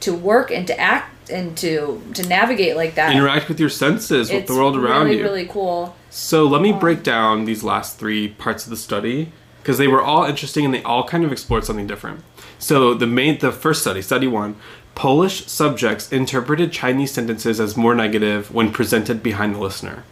[0.02, 4.32] to work and to act and to to navigate like that Interact with your senses,
[4.32, 5.24] with the world around really, you.
[5.24, 9.78] really cool So let me break down these last three parts of the study because
[9.78, 12.24] they were all interesting and they all kind of explored something different.
[12.60, 14.56] So the main, the first study, study one,
[14.96, 20.04] Polish subjects interpreted Chinese sentences as more negative when presented behind the listener.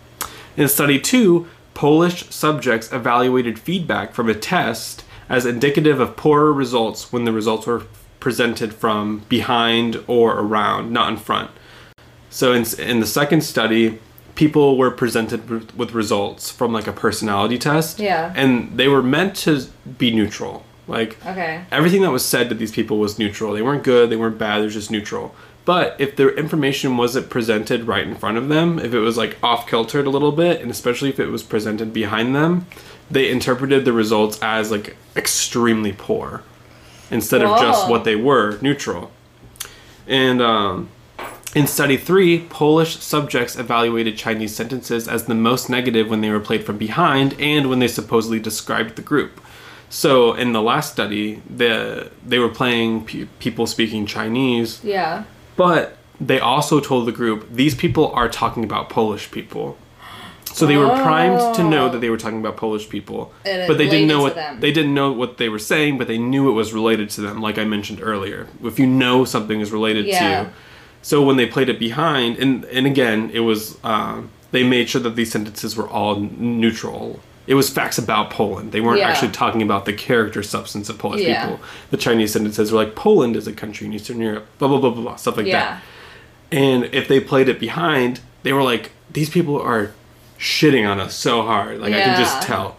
[0.55, 7.11] In study two, Polish subjects evaluated feedback from a test as indicative of poorer results
[7.11, 7.83] when the results were
[8.19, 11.51] presented from behind or around, not in front.
[12.29, 13.99] So in, in the second study,
[14.35, 17.99] people were presented with- results from like a personality test.
[17.99, 18.33] Yeah.
[18.35, 19.65] And they were meant to
[19.97, 20.63] be neutral.
[20.87, 23.53] Like okay everything that was said to these people was neutral.
[23.53, 25.35] They weren't good, they weren't bad, they're just neutral.
[25.65, 29.37] But if the information wasn't presented right in front of them, if it was like
[29.43, 32.67] off kiltered a little bit, and especially if it was presented behind them,
[33.11, 36.43] they interpreted the results as like extremely poor
[37.11, 39.11] instead of just what they were, neutral.
[40.07, 40.89] And um,
[41.55, 46.39] in study three, Polish subjects evaluated Chinese sentences as the most negative when they were
[46.39, 49.41] played from behind and when they supposedly described the group.
[49.89, 55.23] So in the last study, the they were playing pe- people speaking Chinese, yeah
[55.55, 59.77] but they also told the group these people are talking about Polish people.
[60.45, 63.77] So they were primed to know that they were talking about Polish people, And but
[63.77, 64.59] they didn't know what them.
[64.59, 67.41] they didn't know what they were saying, but they knew it was related to them.
[67.41, 70.41] Like I mentioned earlier, if you know something is related to Yeah.
[70.43, 70.49] you,
[71.03, 75.01] so when they played it behind, and and again, it was um, they made sure
[75.01, 77.19] that these sentences were all neutral.
[77.47, 78.71] It was facts about Poland.
[78.73, 79.09] They weren't Yeah.
[79.09, 81.43] actually talking about the character substance of Polish Yeah.
[81.45, 81.59] people.
[81.91, 84.89] The Chinese sentences were like Poland is a country in Eastern Europe, blah blah blah
[84.91, 85.81] blah blah stuff like yeah that.
[86.51, 89.91] And if they played it behind, they were like, these people are
[90.39, 91.79] shitting on us so hard.
[91.79, 92.77] Like I can just tell.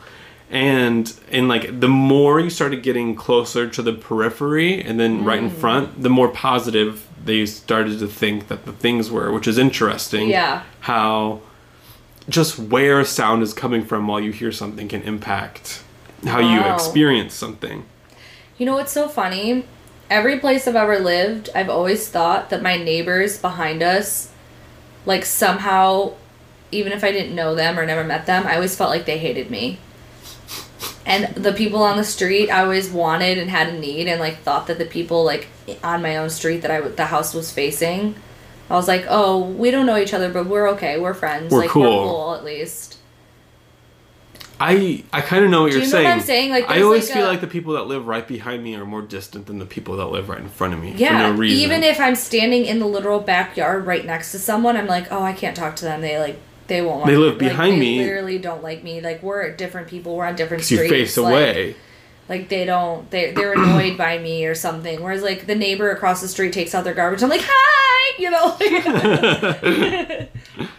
[0.51, 5.41] And in like the more you started getting closer to the periphery and then right
[5.41, 5.45] Mm.
[5.45, 9.59] in front, the more positive they started to think that the things were, which is
[9.59, 10.31] interesting.
[10.31, 10.61] Yeah.
[10.81, 11.41] How
[12.29, 15.83] just where sound is coming from while you hear something can impact
[16.25, 17.85] how you experience something.
[18.57, 19.65] You know what's so funny?
[20.11, 24.31] Every place I've ever lived, I've always thought that my neighbors behind us,
[25.07, 26.15] like somehow,
[26.73, 29.19] even if I didn't know them or never met them, I always felt like they
[29.19, 29.79] hated me.
[31.07, 34.41] And the people on the street, I always wanted and had a need, and like
[34.41, 35.47] thought that the people like
[35.83, 38.15] on my own street that I w- the house was facing,
[38.71, 41.61] I was like, oh, we don't know each other, but we're okay, we're friends, We're
[41.61, 41.83] like cool.
[41.85, 42.97] we're cool at least.
[44.61, 46.05] I I kind of know what Do you're you know saying.
[46.05, 46.51] what I'm saying?
[46.51, 48.85] Like, I always like, feel a- like the people that live right behind me are
[48.85, 51.39] more distant than the people that live right in front of me Yeah, for no
[51.39, 51.59] reason.
[51.65, 55.23] even if I'm standing in the literal backyard right next to someone, I'm like, oh,
[55.23, 56.01] I can't talk to them.
[56.01, 57.07] They like, they won't.
[57.07, 57.47] They like live me.
[57.47, 57.99] Like, behind they me.
[58.01, 59.01] Literally don't like me.
[59.01, 60.17] Like we're different people.
[60.17, 60.93] We're on different 'Cause you streets.
[61.15, 61.77] face like- away.
[62.29, 63.11] Like, they don't.
[63.11, 65.03] They they're annoyed by me or something.
[65.03, 67.23] Whereas like the neighbor across the street takes out their garbage.
[67.23, 70.27] I'm like, hi, you know.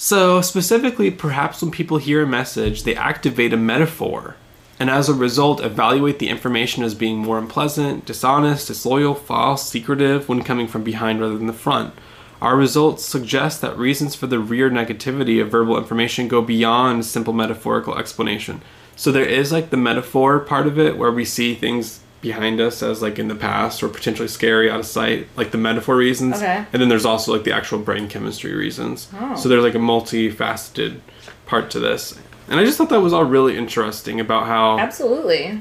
[0.00, 4.36] So, specifically, perhaps when people hear a message, they activate a metaphor,
[4.78, 10.28] and as a result, evaluate the information as being more unpleasant, dishonest, disloyal, false, secretive
[10.28, 11.94] when coming from behind rather than the front.
[12.40, 17.32] Our results suggest that reasons for the rear negativity of verbal information go beyond simple
[17.32, 18.62] metaphorical explanation.
[18.98, 22.82] So, there is like the metaphor part of it where we see things behind us
[22.82, 26.36] as like in the past or potentially scary out of sight, like the metaphor reasons.
[26.36, 26.64] Okay.
[26.72, 29.08] And then there's also like the actual brain chemistry reasons.
[29.14, 29.36] Oh.
[29.36, 30.98] So there's like a multifaceted
[31.46, 32.18] part to this.
[32.48, 35.60] And I just thought that was all really interesting about how absolutely.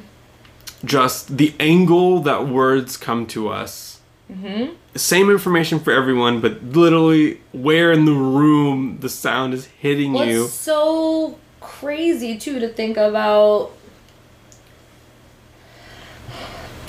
[0.84, 4.00] just the angle that words come to us.
[4.32, 4.74] Mm-hmm.
[4.96, 10.26] Same information for everyone, but literally where in the room the sound is hitting Well,
[10.28, 10.48] you.
[10.48, 11.38] so
[11.68, 13.72] crazy too to think about.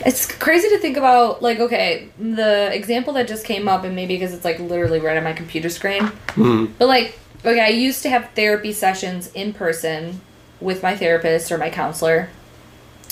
[0.06, 4.14] It's crazy to think about, like, okay, the example that just came up, and maybe
[4.14, 6.02] because it's like literally right on my computer screen,
[6.36, 6.70] Mhm.
[6.78, 10.20] but like, okay, I used to have therapy sessions in person
[10.60, 12.28] with my therapist or my counselor.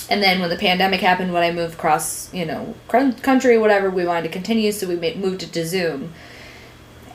[0.08, 2.74] And then when the pandemic happened, when I moved across, you know,
[3.22, 6.14] country, whatever, we wanted to continue, so we moved it to Zoom.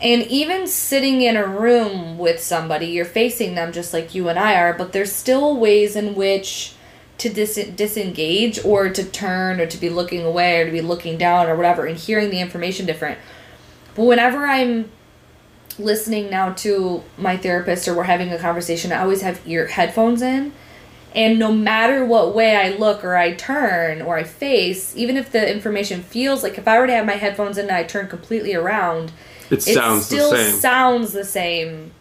[0.02, 4.40] And even sitting in a room with somebody, you're facing them just like you and
[4.40, 6.74] I are, but there's still ways in which
[7.20, 11.20] to dis- disengage or to turn or to be looking away or to be looking
[11.20, 13.20] down or whatever and hearing the information different.
[13.94, 14.92] But whenever I'm
[15.78, 20.24] listening now to my therapist or we're having a conversation, I always have ear headphones
[20.24, 20.52] in.
[21.14, 25.32] And no matter what way I look or I turn or I face, even if
[25.32, 28.08] the information feels like if I were to have my headphones in and I turn
[28.08, 29.12] completely around,
[29.52, 30.60] It sounds still the same.
[30.60, 31.92] sounds the same.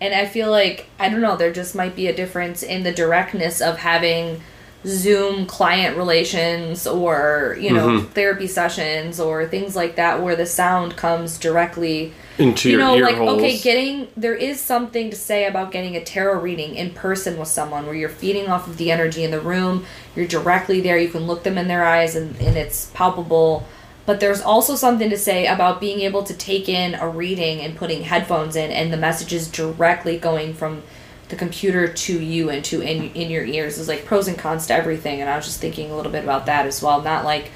[0.00, 2.92] And I feel like I don't know, there just might be a difference in the
[2.92, 4.40] directness of having
[4.86, 8.08] Zoom client relations or, you know, Mhm.
[8.12, 12.96] therapy sessions or things like that where the sound comes directly into you your know,
[12.96, 13.42] ear like holes.
[13.42, 17.48] okay, getting there is something to say about getting a tarot reading in person with
[17.48, 19.84] someone where you're feeding off of the energy in the room.
[20.16, 20.96] You're directly there.
[20.96, 23.66] You can look them in their eyes, and, and it's palpable.
[24.06, 27.76] But there's also something to say about being able to take in a reading and
[27.76, 30.82] putting headphones in, and the messages directly going from
[31.28, 33.76] the computer to you and to in in your ears.
[33.76, 36.24] There's like pros and cons to everything, and I was just thinking a little bit
[36.24, 37.02] about that as well.
[37.02, 37.50] Not like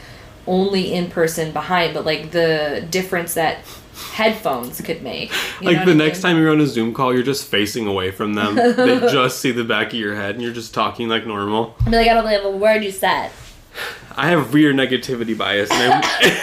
[0.47, 3.59] only in person behind, but like the difference that
[4.13, 5.33] headphones could make.
[5.61, 6.35] You like the I next mean?
[6.35, 8.55] time you're on a Zoom call, you're just facing away from them.
[8.55, 11.75] they just see the back of your head, and you're just talking like normal.
[11.81, 13.31] I'd be like, I don't believe a word you said.
[14.17, 16.41] I have rear negativity bias, and I'm,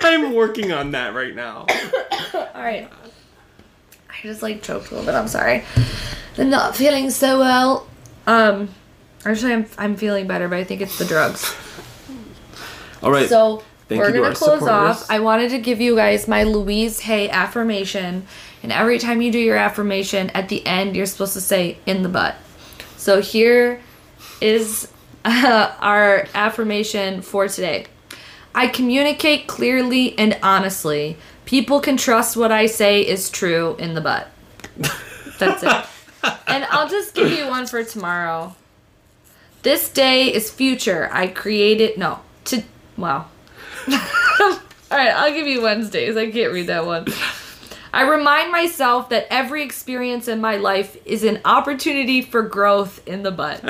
[0.02, 1.66] I'm working on that right now.
[2.34, 2.88] All right.
[4.10, 5.14] I just like choked a little bit.
[5.14, 5.64] I'm sorry.
[6.38, 7.86] I'm not feeling so well.
[8.26, 8.70] Um,
[9.24, 11.54] actually, I'm I'm feeling better, but I think it's the drugs.
[13.02, 13.28] All right.
[13.28, 15.02] So Thank we're gonna close supporters.
[15.02, 15.10] off.
[15.10, 18.26] I wanted to give you guys my Louise Hay affirmation,
[18.62, 22.02] and every time you do your affirmation, at the end you're supposed to say "in
[22.02, 22.34] the butt."
[22.96, 23.80] So here
[24.40, 24.88] is
[25.24, 27.86] uh, our affirmation for today.
[28.54, 31.16] I communicate clearly and honestly.
[31.44, 34.28] People can trust what I say is true in the butt.
[35.38, 35.86] That's it.
[36.46, 38.54] and I'll just give you one for tomorrow.
[39.62, 41.08] This day is future.
[41.12, 42.62] I created no to
[42.96, 43.26] wow.
[43.88, 46.16] All right, I'll give you Wednesdays.
[46.16, 47.06] I can't read that one.
[47.92, 53.22] I remind myself that every experience in my life is an opportunity for growth in
[53.22, 53.60] the butt.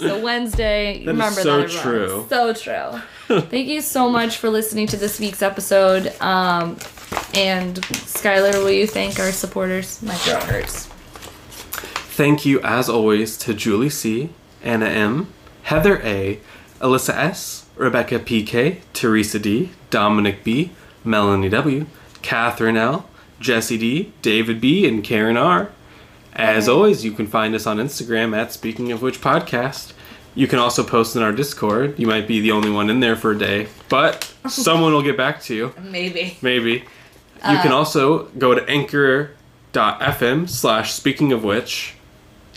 [0.00, 1.64] So Wednesday, That remember so that.
[1.76, 1.82] everyone.
[1.82, 2.26] true.
[2.28, 3.40] So true.
[3.40, 6.08] Thank you so much for listening to this week's episode.
[6.20, 6.76] Um,
[7.34, 10.00] and Skylar, will you thank our supporters?
[10.02, 10.86] My throat hurts.
[12.16, 14.30] Thank you, as always, to Julie C.,
[14.62, 15.28] Anna M.,
[15.64, 16.40] Heather A.,
[16.80, 20.70] Alyssa S., Rebecca PK, Teresa D., Dominic B.,
[21.04, 21.86] Melanie W.,
[22.22, 25.70] Catherine L., Jesse D., David B., and Karen R.
[26.36, 29.94] As always, you can find us on Instagram at Speaking of Which Podcast.
[30.34, 31.98] You can also post in our Discord.
[31.98, 35.16] You might be the only one in there for a day, but someone will get
[35.16, 35.74] back to you.
[35.80, 36.36] Maybe.
[36.42, 36.84] Maybe.
[37.36, 41.94] You can uh, also go to anchor.fm slash speaking of which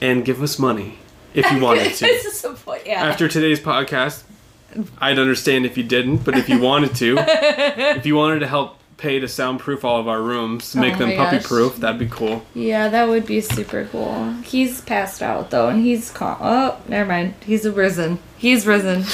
[0.02, 1.00] and give us money
[1.34, 2.06] if you wanted to.
[2.06, 2.86] this is a point.
[2.86, 3.06] Yeah.
[3.06, 4.24] After today's podcast,
[5.00, 8.79] I'd understand if you didn't, but if you wanted to, if you wanted to help
[9.00, 11.78] pay to soundproof all of our rooms, make Oh them puppy proof.
[11.78, 12.46] that'd be cool.
[12.54, 14.34] Yeah, that would be super cool.
[14.44, 16.38] He's passed out though, and he's calm.
[16.42, 17.34] Oh, never mind.
[17.46, 18.20] He's risen.
[18.38, 19.06] He's risen.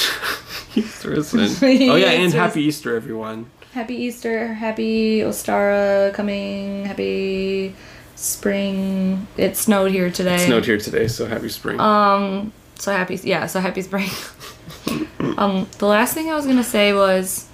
[0.75, 1.39] He's risen.
[1.77, 2.39] He oh yeah, and risen.
[2.39, 3.49] happy Easter, everyone.
[3.71, 4.53] Happy Easter.
[4.53, 6.85] Happy Ostara coming.
[6.85, 7.73] Happy
[8.15, 9.25] spring.
[9.37, 10.35] It snowed here today.
[10.35, 11.79] It snowed here today, so happy spring.
[11.79, 12.51] Um.
[12.77, 13.15] So happy.
[13.23, 13.45] Yeah.
[13.45, 14.09] So happy spring.
[15.37, 15.67] um.
[15.77, 17.47] The last thing I was gonna say was,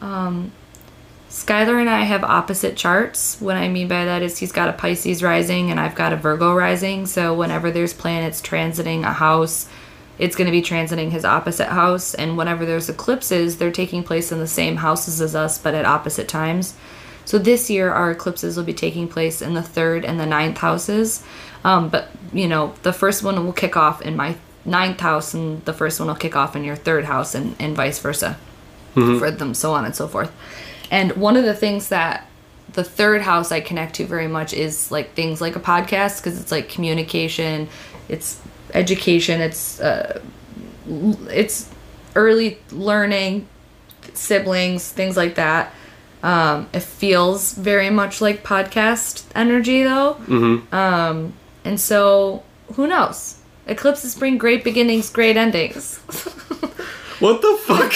[0.00, 0.52] um,
[1.42, 3.40] Skylar and I have opposite charts.
[3.40, 6.16] What I mean by that is he's got a Pisces rising and I've got a
[6.16, 7.06] Virgo rising.
[7.06, 9.68] So whenever there's planets transiting a house,
[10.18, 12.14] it's going to be transiting his opposite house.
[12.14, 15.84] And whenever there's eclipses, they're taking place in the same houses as us, but at
[15.84, 16.74] opposite times.
[17.24, 20.58] So this year, our eclipses will be taking place in the third and the ninth
[20.58, 21.24] houses.
[21.64, 25.64] Um, but, you know, the first one will kick off in my ninth house, and
[25.64, 28.38] the first one will kick off in your third house, and, and vice versa
[29.18, 30.30] for them, so on and so forth.
[30.92, 32.28] And one of the things that
[32.74, 36.38] the third house I connect to very much is like things like a podcast because
[36.38, 37.68] it's like communication,
[38.08, 38.40] it's
[38.74, 40.20] education, it's uh,
[41.30, 41.70] it's
[42.14, 43.48] early learning,
[44.12, 45.74] siblings, things like that.
[46.22, 50.18] Um, it feels very much like podcast energy though.
[50.26, 50.74] Mm-hmm.
[50.74, 51.32] Um,
[51.64, 52.42] and so
[52.74, 53.38] who knows?
[53.66, 56.00] Eclipses bring great beginnings, great endings.
[57.22, 57.92] What the fuck?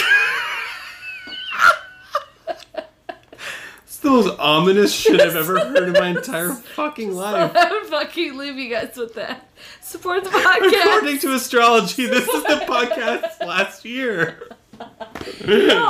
[3.97, 7.51] It's the most ominous shit I've ever heard in my entire fucking life.
[7.55, 9.49] I'm fucking leave you guys with that.
[9.81, 10.85] Support the podcast.
[10.97, 14.49] According to astrology, this is the podcast last year.
[14.77, 14.85] no,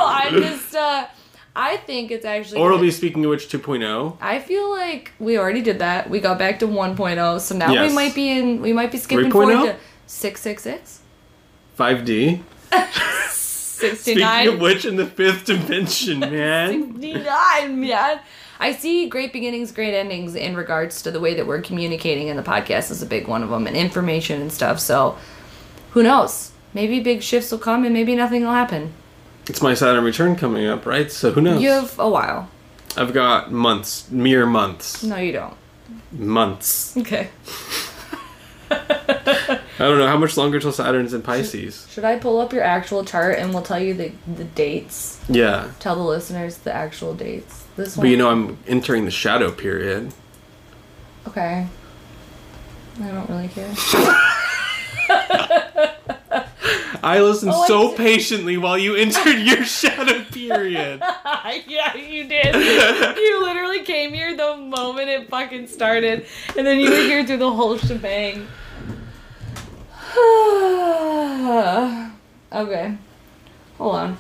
[0.06, 1.08] I just uh
[1.54, 3.60] I think it's actually Or we'll be speaking of which oh.
[3.60, 4.18] 2.0.
[4.22, 6.10] I feel like we already did that.
[6.10, 7.90] We got back to 1.0, so now Yes.
[7.90, 9.32] we might be in we might be skipping 3.0?
[9.34, 11.02] forward to 666,
[11.78, 12.42] 5D.
[13.78, 16.94] Speaking of which, in the fifth dimension, man.
[17.00, 18.20] 69, man.
[18.60, 22.40] I see great beginnings, great endings in regards to the way that we're communicating, and
[22.40, 24.80] the podcast is a big one of them, and information and stuff.
[24.80, 25.18] So,
[25.92, 26.52] who knows?
[26.74, 28.94] Maybe big shifts will come, and maybe nothing will happen.
[29.48, 31.10] It's my Saturn return coming up, right?
[31.12, 31.62] So who knows?
[31.62, 32.50] You have a while.
[32.98, 35.54] I've got months, mere months, No, you don't.
[36.12, 36.98] months.
[36.98, 37.30] Okay.
[39.80, 41.88] I don't know how much longer till Saturn's in Pisces.
[41.92, 45.20] Should I pull up your actual chart and we'll tell you the, the dates?
[45.30, 47.64] Yeah, Tell the listeners the actual dates.
[47.76, 48.06] This one.
[48.06, 50.12] but you know I'm entering the shadow period.
[51.28, 51.68] Okay.
[53.02, 53.72] I don't really care.
[57.04, 57.98] I listened Oh, so see.
[57.98, 61.00] patiently while you entered your shadow period.
[61.68, 62.56] yeah, you did.
[63.18, 66.26] You literally came here the moment it fucking started,
[66.58, 68.48] and then you were here through the whole shebang.
[72.54, 72.98] okay.
[73.78, 74.18] Hold on.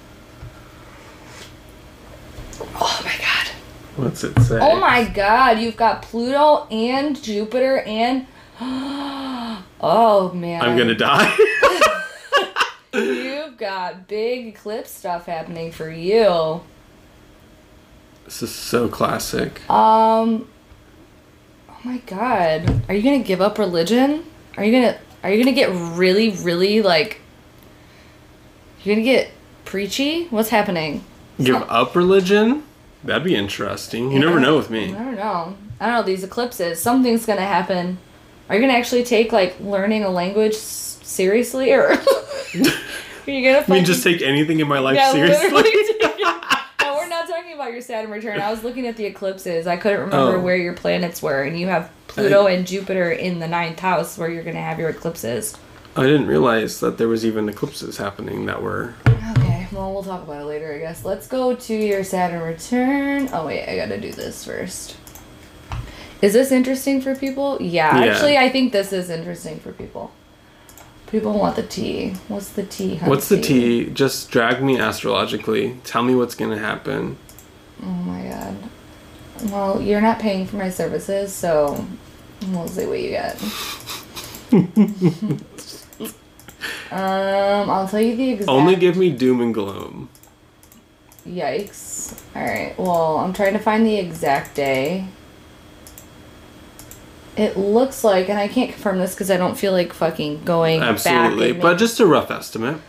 [2.62, 3.48] Oh my god.
[3.96, 4.60] What's it say?
[4.62, 8.26] Oh my god, you've got Pluto and Jupiter and.
[9.80, 10.64] Oh man.
[10.64, 11.32] I'm gonna die.
[12.94, 16.62] You've got big eclipse stuff happening for you.
[18.26, 19.62] this is so classic.
[19.70, 20.50] Um.
[21.70, 24.24] Oh my god, are you gonna give up religion?
[24.58, 24.98] Are you gonna
[25.28, 27.20] Are you gonna get really, really like?
[28.82, 29.32] You're gonna get
[29.66, 30.28] preachy.
[30.28, 31.04] What's happening?
[31.44, 32.64] Give up religion?
[33.04, 34.10] That'd be interesting.
[34.14, 34.96] You never know with me.
[34.96, 35.58] I don't know.
[35.82, 36.82] I don't know these eclipses.
[36.82, 37.98] Something's gonna happen.
[38.48, 42.00] Are you gonna actually take like learning a language s- seriously, or are
[43.26, 43.66] you gonna?
[43.68, 45.50] I mean, just take anything in my life Yeah, seriously.
[45.52, 46.58] literally take it.
[46.82, 48.40] no, we're not talking about your Saturn return.
[48.40, 49.68] I was looking at the eclipses.
[49.68, 50.42] I couldn't remember Oh.
[50.42, 54.30] where your planets were, and you have Pluto and Jupiter in the ninth house where
[54.30, 55.56] you're gonna have your eclipses.
[55.96, 58.94] I didn't realize that there was even eclipses happening that were.
[59.08, 61.04] Okay, well we'll talk about it later, I guess.
[61.04, 63.30] Let's go to your Saturn return.
[63.34, 64.96] Oh wait, I gotta do this first.
[66.22, 67.58] Is this interesting for people?
[67.62, 68.12] Yeah, Yeah.
[68.12, 70.12] actually, I think this is interesting for people.
[71.12, 72.12] People want the tea.
[72.28, 72.98] What's the tea?
[72.98, 73.90] What's the tea?
[73.90, 75.78] Just drag me astrologically.
[75.86, 77.18] Tell me what's gonna happen.
[77.82, 78.58] Oh my god.
[79.52, 81.86] Well, you're not paying for my services, so
[82.48, 83.42] we'll see what you get.
[86.92, 88.50] um, I'll tell you the exact.
[88.50, 90.10] Only give me doom and gloom.
[91.26, 92.22] Yikes.
[92.36, 95.08] Alright, well, I'm trying to find the exact day.
[97.38, 100.82] It looks like, and I can't confirm this because I don't feel like fucking going
[100.82, 102.82] Absolutely, but just a rough estimate.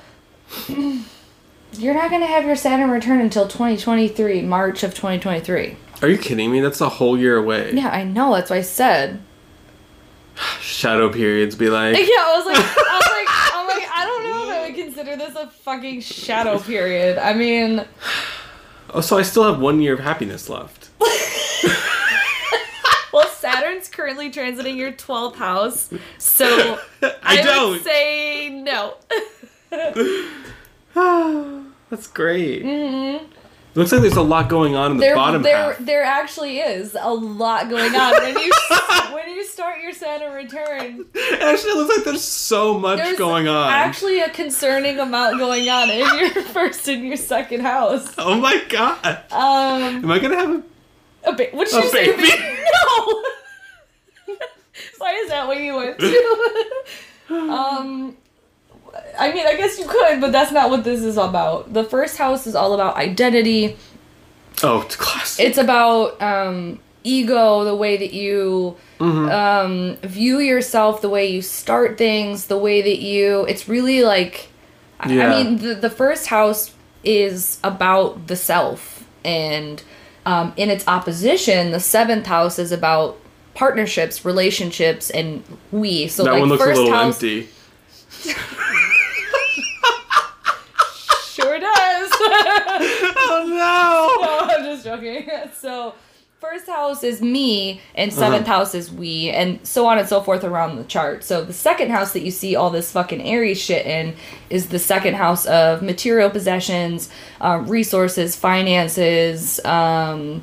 [0.69, 5.77] You're not going to have your Saturn return until 2023, March of 2023.
[6.01, 6.61] Are you kidding me?
[6.61, 7.73] That's a whole year away.
[7.73, 8.35] Yeah, I know.
[8.35, 9.21] That's what I said.
[10.61, 11.97] Shadow periods be like.
[11.99, 14.75] Yeah, I was like, I was like, I'm like, I don't know if I would
[14.77, 17.19] consider this a fucking shadow period.
[17.19, 17.85] I mean,
[18.95, 20.89] Oh, so I still have one year of happiness left.
[23.13, 27.71] well, Saturn's currently transiting your 12th house, so I, I, don't.
[27.73, 28.95] would say no.
[31.91, 32.65] That's great.
[33.75, 35.79] Looks like there's a lot going on in the there, bottom there, half.
[35.79, 38.51] there actually is a lot going on when you
[39.13, 41.05] when you start your Saturn return.
[41.41, 43.71] Actually, it looks like there's so much There's going on.
[43.71, 48.13] actually a concerning amount going on in your first and your second house.
[48.19, 49.05] oh my god.
[49.31, 50.63] Um, Am I gonna have a
[51.31, 52.17] a ba- What'd A you say?
[52.17, 52.29] baby?
[52.97, 53.25] No.
[54.99, 56.83] Why is that what you went to?
[57.31, 58.17] um,
[59.19, 61.73] I mean, I guess you could, but that's not what this is about.
[61.75, 63.77] The first house is all about identity.
[64.63, 65.45] Oh, it's classic.
[65.47, 69.29] It's about um, ego, the way that you Mm-hmm.
[69.29, 73.45] um, view yourself, the way you start things, the way that you.
[73.45, 74.49] It's really like.
[74.99, 75.33] I- Yeah.
[75.33, 76.73] I mean, the, the first house
[77.05, 79.07] is about the self.
[79.25, 79.81] And
[80.27, 83.17] um, in its opposition, the seventh house is about
[83.59, 85.43] partnerships, relationships, and
[85.73, 86.07] we.
[86.07, 87.15] So, that like, one looks a first little house.
[87.23, 87.49] empty.
[91.35, 92.11] Sure does.
[93.31, 94.27] Oh no!
[94.27, 95.29] no, I'm just joking.
[95.55, 95.95] So,
[96.41, 100.43] first house is me, and 7th house is we, and so on and so forth
[100.45, 101.23] around the chart.
[101.23, 104.17] So, the second house that you see all this fucking Aries shit in
[104.51, 110.43] is the second house of material possessions, um, resources, finances, um,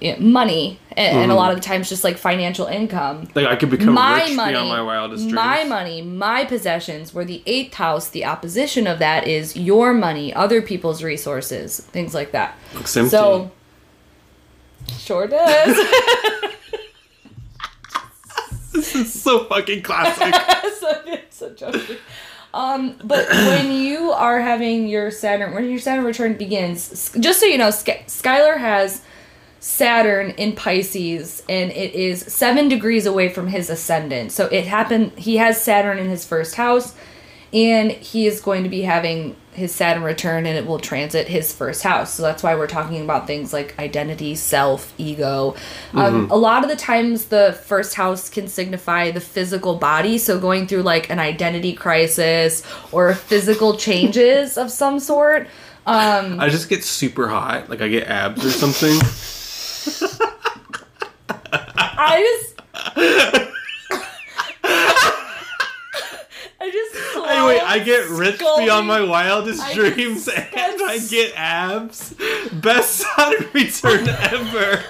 [0.00, 3.56] yeah, money, and, and a lot of the times just like financial income Like I
[3.56, 5.34] could become my rich money, beyond my wildest dreams.
[5.34, 7.14] my money, my possessions.
[7.14, 12.12] Where the eighth house, the opposition of that is your money, other people's resources, things
[12.14, 12.56] like that.
[12.74, 13.10] Looks empty.
[13.10, 13.50] So,
[14.98, 15.76] sure does.
[18.72, 20.34] this is so fucking classic.
[20.78, 21.96] so, so joking.
[22.52, 27.46] Um, but when you are having your Saturn, when your Saturn return begins, just so
[27.46, 29.02] you know, Sky- Skylar has
[29.60, 34.32] Saturn in Pisces, and it is seven degrees away from his ascendant.
[34.32, 35.12] So it happened.
[35.18, 36.94] He has Saturn in his first house,
[37.52, 41.52] and he is going to be having his Saturn return, and it will transit his
[41.52, 42.12] first house.
[42.12, 45.56] So that's why we're talking about things like identity, self, ego.
[45.94, 50.18] Um, a lot of the times, the first house can signify the physical body.
[50.18, 55.48] So going through like an identity crisis or physical changes of some sort.
[55.86, 59.00] Um, I just get super hot, like I get abs or something.
[61.98, 62.62] I just.
[66.60, 66.96] I just.
[67.28, 68.64] Anyway, I get rich Scully.
[68.64, 72.14] beyond my wildest I dreams, and I get abs.
[72.52, 74.84] Best Saturn return ever.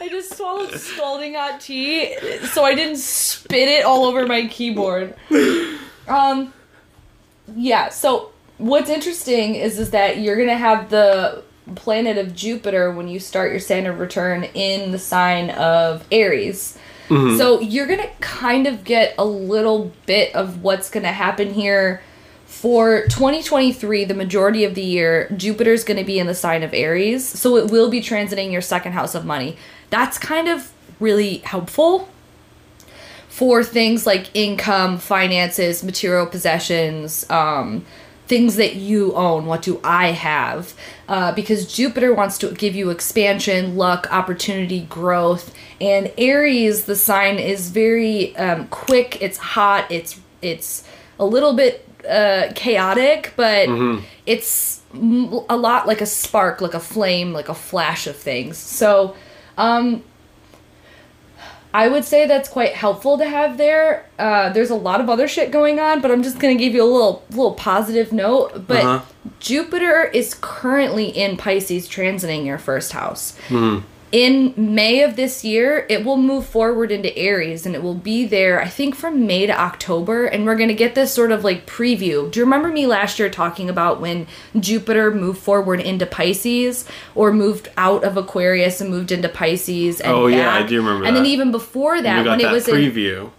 [0.00, 2.16] I just swallowed scalding hot tea,
[2.52, 5.14] so I didn't spit it all over my keyboard.
[6.08, 6.52] Um,
[7.54, 7.88] yeah.
[7.90, 11.44] So what's interesting is is that you're gonna have the
[11.74, 16.76] planet of Jupiter when you start your Saturn return in the sign of Aries.
[17.38, 22.02] So you're gonna kind of get a little bit of what's gonna happen here.
[22.46, 26.74] For 2023, the majority of the year, Jupiter's going to be in the sign of
[26.74, 29.56] Aries, so it will be transiting your second house of money.
[29.90, 32.08] That's kind of really helpful
[33.28, 37.84] for things like income, finances, material possessions, um,
[38.28, 39.46] things that you own.
[39.46, 40.74] What do I have?
[41.08, 47.38] Uh, because Jupiter wants to give you expansion, luck, opportunity, growth, and Aries, the sign
[47.38, 49.20] is very um, quick.
[49.22, 49.90] It's hot.
[49.90, 50.84] It's it's
[51.18, 53.68] a little bit uh, chaotic, but
[54.26, 58.58] it's a lot like a spark, like a flame, like a flash of things.
[58.58, 59.16] So.
[59.56, 60.04] Um,
[61.78, 64.04] I would say that's quite helpful to have there.
[64.18, 66.82] Uh, there's a lot of other shit going on, but I'm just gonna give you
[66.82, 68.66] a little little positive note.
[68.66, 69.00] But Uh-huh.
[69.38, 73.34] Jupiter is currently in Pisces, transiting your first house.
[74.10, 78.24] In May of this year, it will move forward into Aries, and it will be
[78.24, 78.58] there.
[78.58, 82.30] I think from May to October, and we're gonna get this sort of like preview.
[82.30, 84.26] Do you remember me last year talking about when
[84.58, 90.00] Jupiter moved forward into Pisces, or moved out of Aquarius and moved into Pisces?
[90.00, 92.66] And Oh, yeah, I do remember And then even before that, when it that was
[92.66, 93.30] in preview.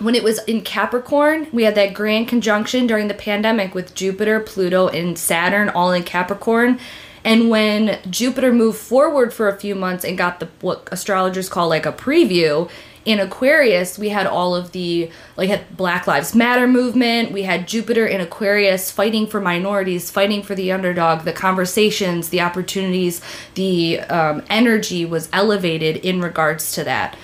[0.00, 4.38] when it was in Capricorn, we had that grand conjunction during the pandemic with Jupiter,
[4.40, 6.78] Pluto, and Saturn all in Capricorn.
[7.24, 11.68] And when Jupiter moved forward for a few months and got the what astrologers call
[11.68, 12.70] like a preview
[13.04, 17.32] in Aquarius, we had all of the like had Black Lives Matter movement.
[17.32, 21.24] We had Jupiter in Aquarius fighting for minorities, fighting for the underdog.
[21.24, 23.20] The conversations, the opportunities,
[23.54, 27.16] the um, energy was elevated in regards to that.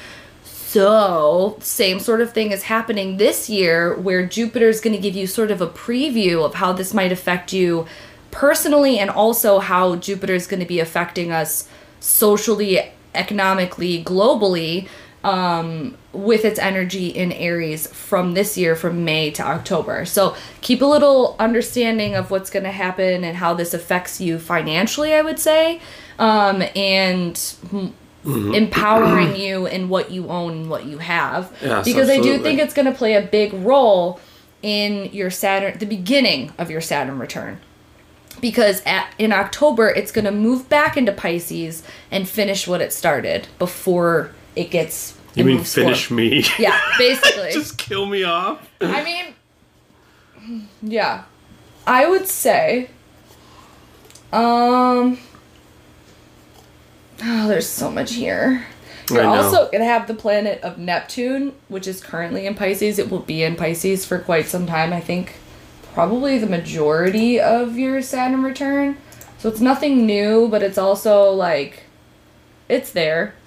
[0.77, 5.15] So, same sort of thing is happening this year where Jupiter is going to give
[5.15, 7.87] you sort of a preview of how this might affect you
[8.37, 11.67] personally and also how Jupiter is going to be affecting us
[12.01, 12.79] socially,
[13.15, 14.87] economically, globally
[15.25, 20.05] um, with its energy in Aries from this year, from May to October.
[20.05, 24.39] So, keep a little understanding of what's going to happen and how this affects you
[24.39, 25.81] financially, I would say.
[26.19, 27.43] Um, and
[28.25, 31.53] empowering you in what you own and what you have.
[31.63, 34.21] Yes, because I do think it's going to play a big role
[34.63, 37.61] in your Saturn, the beginning of your Saturn return.
[38.41, 42.93] Because at, in October, it's going to move back into Pisces and finish what it
[42.93, 45.17] started before it gets.
[45.35, 46.23] You it mean finish forward.
[46.23, 46.45] me?
[46.59, 47.53] Yeah, basically.
[47.53, 48.69] Just kill me off.
[48.81, 51.25] I mean, yeah,
[51.87, 52.91] I would say,
[54.33, 55.19] um,
[57.23, 58.67] oh, there's so much here.
[59.11, 62.99] You're also gonna have the planet of Neptune, which is currently in Pisces.
[62.99, 64.93] It will be in Pisces for quite some time.
[64.93, 65.37] I think
[65.97, 68.99] probably the majority of your Saturn return.
[69.39, 71.85] So it's nothing new, but it's also like
[72.69, 73.35] it's there.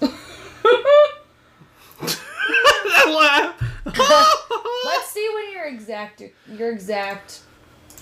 [4.84, 7.42] Let's see when your exact your exact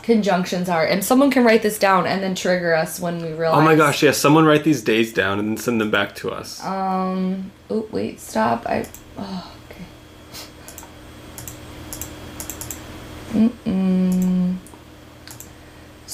[0.03, 3.59] conjunctions are, and someone can write this down and then trigger us when we realize.
[3.59, 6.31] Oh my gosh, yes, someone write these days down and then send them back to
[6.31, 6.65] us.
[6.65, 7.53] Um.
[7.69, 8.67] Oh wait, stop.
[8.67, 8.87] I.
[9.19, 9.85] Oh, okay.
[13.33, 14.18] Mm-mm.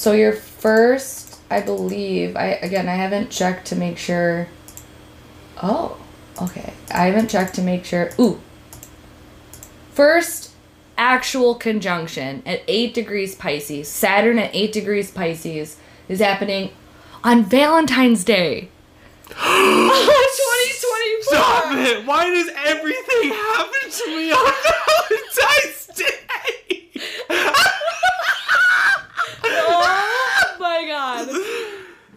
[0.05, 2.35] So your first, I believe.
[2.35, 4.47] I again, I haven't checked to make sure.
[5.63, 5.97] Oh,
[6.39, 6.73] okay.
[6.91, 8.11] I haven't checked to make sure.
[8.19, 8.39] Ooh.
[9.93, 10.51] First
[10.95, 15.77] actual conjunction at 8 degrees Pisces, Saturn at 8 degrees Pisces,
[16.07, 16.69] is happening
[17.23, 18.69] on Valentine's Day.
[19.29, 21.23] 2024.
[21.23, 22.05] Stop it!
[22.05, 24.53] Why does everything happen to me on
[25.09, 26.15] Valentine's Day?
[29.47, 31.29] Oh my god.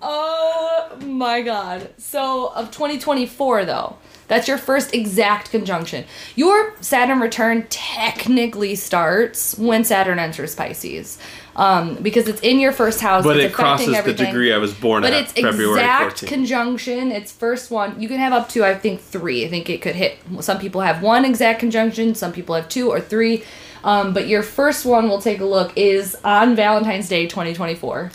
[0.01, 1.91] Oh my god.
[1.99, 3.97] So, of 2024, though,
[4.28, 6.05] that's your first exact conjunction.
[6.36, 11.18] Your Saturn return technically starts when Saturn enters Pisces.
[11.57, 13.24] Um, because it's in your first house.
[13.24, 16.20] But it crosses affecting the degree I was born But at, But it's February exact
[16.22, 16.28] 14th.
[16.28, 17.11] conjunction.
[17.11, 18.01] It's first one.
[18.01, 19.45] You can have up to I think three.
[19.45, 20.18] I think it could hit.
[20.39, 22.14] Some people have one exact conjunction.
[22.14, 23.43] Some people have two or three.
[23.85, 28.11] Um, but your first one, we'll take a look, is on Valentine's Day, 2024.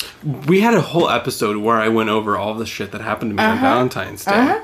[0.47, 3.35] we had a whole episode where I went over all the shit that happened to
[3.35, 4.31] me on Valentine's Day.
[4.31, 4.59] Uh-huh.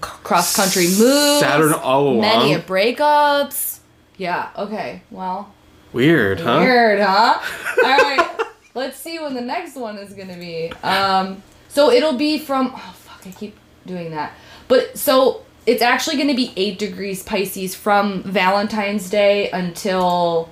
[0.00, 1.40] Cross country moves.
[1.40, 2.20] Saturn all along.
[2.20, 3.78] Many breakups.
[4.16, 4.50] Yeah.
[4.56, 5.02] Okay.
[5.10, 5.52] Well.
[5.92, 6.58] Weird, huh?
[6.60, 7.40] Weird, huh?
[7.84, 8.42] All right.
[8.74, 10.70] Let's see when the next one is gonna be.
[10.82, 12.72] Um, so it'll be from.
[12.74, 13.26] Oh fuck!
[13.26, 13.56] I keep
[13.86, 14.34] doing that.
[14.68, 20.50] But so it's actually gonna be eight degrees Pisces from Valentine's Day until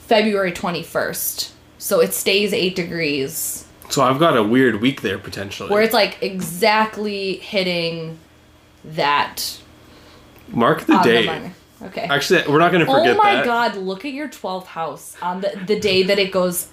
[0.00, 1.52] February twenty first.
[1.78, 5.70] So it stays eight degrees, So I've got a weird week there potentially.
[5.70, 8.18] where it's like exactly hitting
[8.84, 9.58] that
[10.48, 11.52] Mark the date.
[11.80, 12.08] Okay.
[12.10, 13.44] Actually, we're not going to forget oh my that.
[13.44, 16.66] god, look at your 12th house on the, the day that it goes.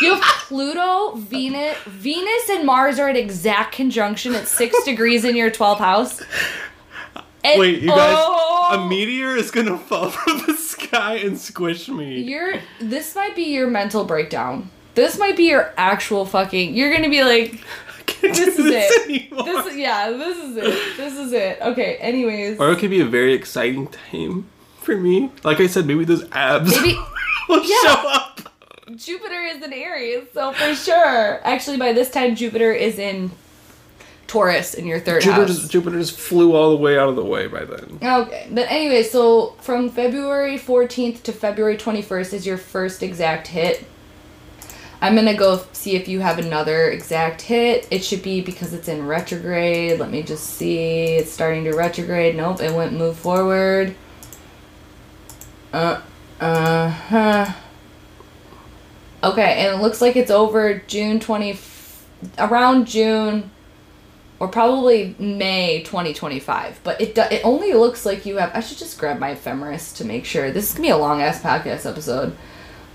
[0.00, 5.36] You have Pluto, Venus, Venus and Mars are at exact conjunction at six degrees in
[5.36, 6.22] your 12th house.
[7.44, 11.38] And- Wait, you guys, oh, a meteor is going to fall from the sky and
[11.38, 12.20] squish me.
[12.22, 12.54] You're.
[12.80, 14.70] This might be your mental breakdown.
[14.94, 16.74] This might be your actual fucking.
[16.74, 17.60] You're gonna be like,
[17.98, 19.08] I can't this do is this it.
[19.08, 19.44] anymore.
[19.44, 20.10] this is yeah.
[20.10, 20.96] This is it.
[20.96, 21.58] This is it.
[21.62, 21.96] Okay.
[21.96, 22.58] Anyways.
[22.58, 24.46] or it could be a very exciting time
[24.80, 25.30] for me.
[25.44, 26.98] Like I said, maybe those abs Maybe-
[27.48, 27.76] will Yeah.
[27.82, 28.49] show up.
[28.96, 31.40] Jupiter is in Aries, so for sure.
[31.44, 33.30] Actually, by this time, Jupiter is in
[34.26, 35.58] Taurus in your third Jupiter house.
[35.58, 37.98] just, Jupiter just flew all the way out of the way by then.
[38.02, 43.84] Okay, but anyway, so from February 14th to February 21st is your first exact hit.
[45.02, 47.88] I'm gonna go see if you have another exact hit.
[47.90, 49.98] It should be because it's in retrograde.
[49.98, 51.16] Let me just see.
[51.16, 52.36] It's starting to retrograde.
[52.36, 53.94] Nope, it went move forward.
[55.72, 56.02] Uh,
[56.38, 57.52] uh huh.
[59.22, 61.58] Okay, and it looks like it's over June 20,
[62.38, 63.50] around June
[64.38, 66.80] or probably May 2025.
[66.82, 68.50] But it do- it only looks like you have.
[68.54, 70.50] I should just grab my ephemeris to make sure.
[70.50, 72.34] This is gonna be a long ass podcast episode.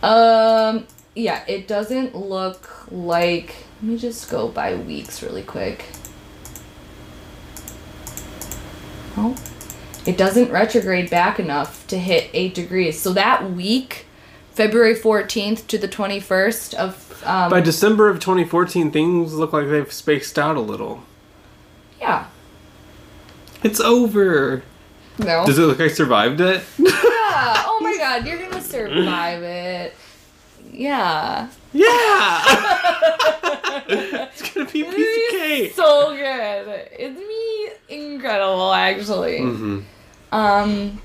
[0.01, 3.55] Um, yeah, it doesn't look like.
[3.81, 5.85] Let me just go by weeks really quick.
[9.17, 9.35] Oh,
[10.05, 12.99] it doesn't retrograde back enough to hit eight degrees.
[12.99, 14.04] So that week,
[14.55, 19.91] February 14th to the 21st of um, By December of 2014, things look like they've
[19.91, 21.03] spaced out a little.
[21.99, 22.27] yeah.
[23.63, 24.63] It's over.
[25.17, 25.45] No.
[25.45, 26.63] Does it look like I survived it?
[26.77, 26.93] yeah.
[27.65, 29.95] Oh my god, you're gonna survive it.
[30.71, 31.49] Yeah.
[31.73, 32.43] yeah!
[33.87, 35.73] it's gonna be a piece of cake.
[35.73, 36.89] So good.
[36.99, 37.69] It's me
[38.13, 39.39] incredible actually.
[39.39, 39.79] hmm
[40.31, 41.01] Um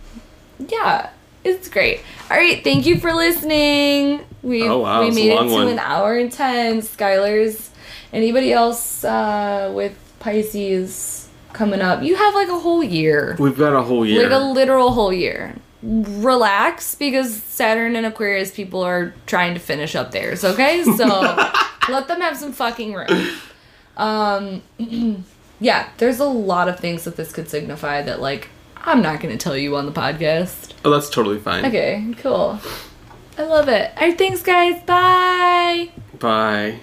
[0.69, 1.11] yeah,
[1.45, 2.01] it's great.
[2.31, 4.25] Alright, thank you for listening.
[4.43, 5.69] We Oh, wow, we made it to one.
[5.69, 6.81] an hour and ten.
[6.83, 7.71] Skylar's
[8.13, 12.03] anybody else uh with Pisces coming up?
[12.03, 13.37] You have like a whole year.
[13.39, 14.23] We've got a whole year.
[14.23, 15.57] Like a literal whole year.
[15.83, 20.83] Relax because Saturn and Aquarius people are trying to finish up theirs, okay?
[20.97, 21.07] So
[21.89, 23.29] let them have some fucking room.
[23.97, 24.63] Um
[25.61, 28.49] yeah, there's a lot of things that this could signify that like
[28.83, 30.73] I'm not gonna tell you on the podcast.
[30.85, 31.65] oh, that's totally fine.
[31.67, 32.59] Okay, cool.
[33.39, 33.93] I love it.
[33.97, 34.83] Alright, thanks guys.
[34.85, 35.91] Bye.
[36.19, 36.81] Bye.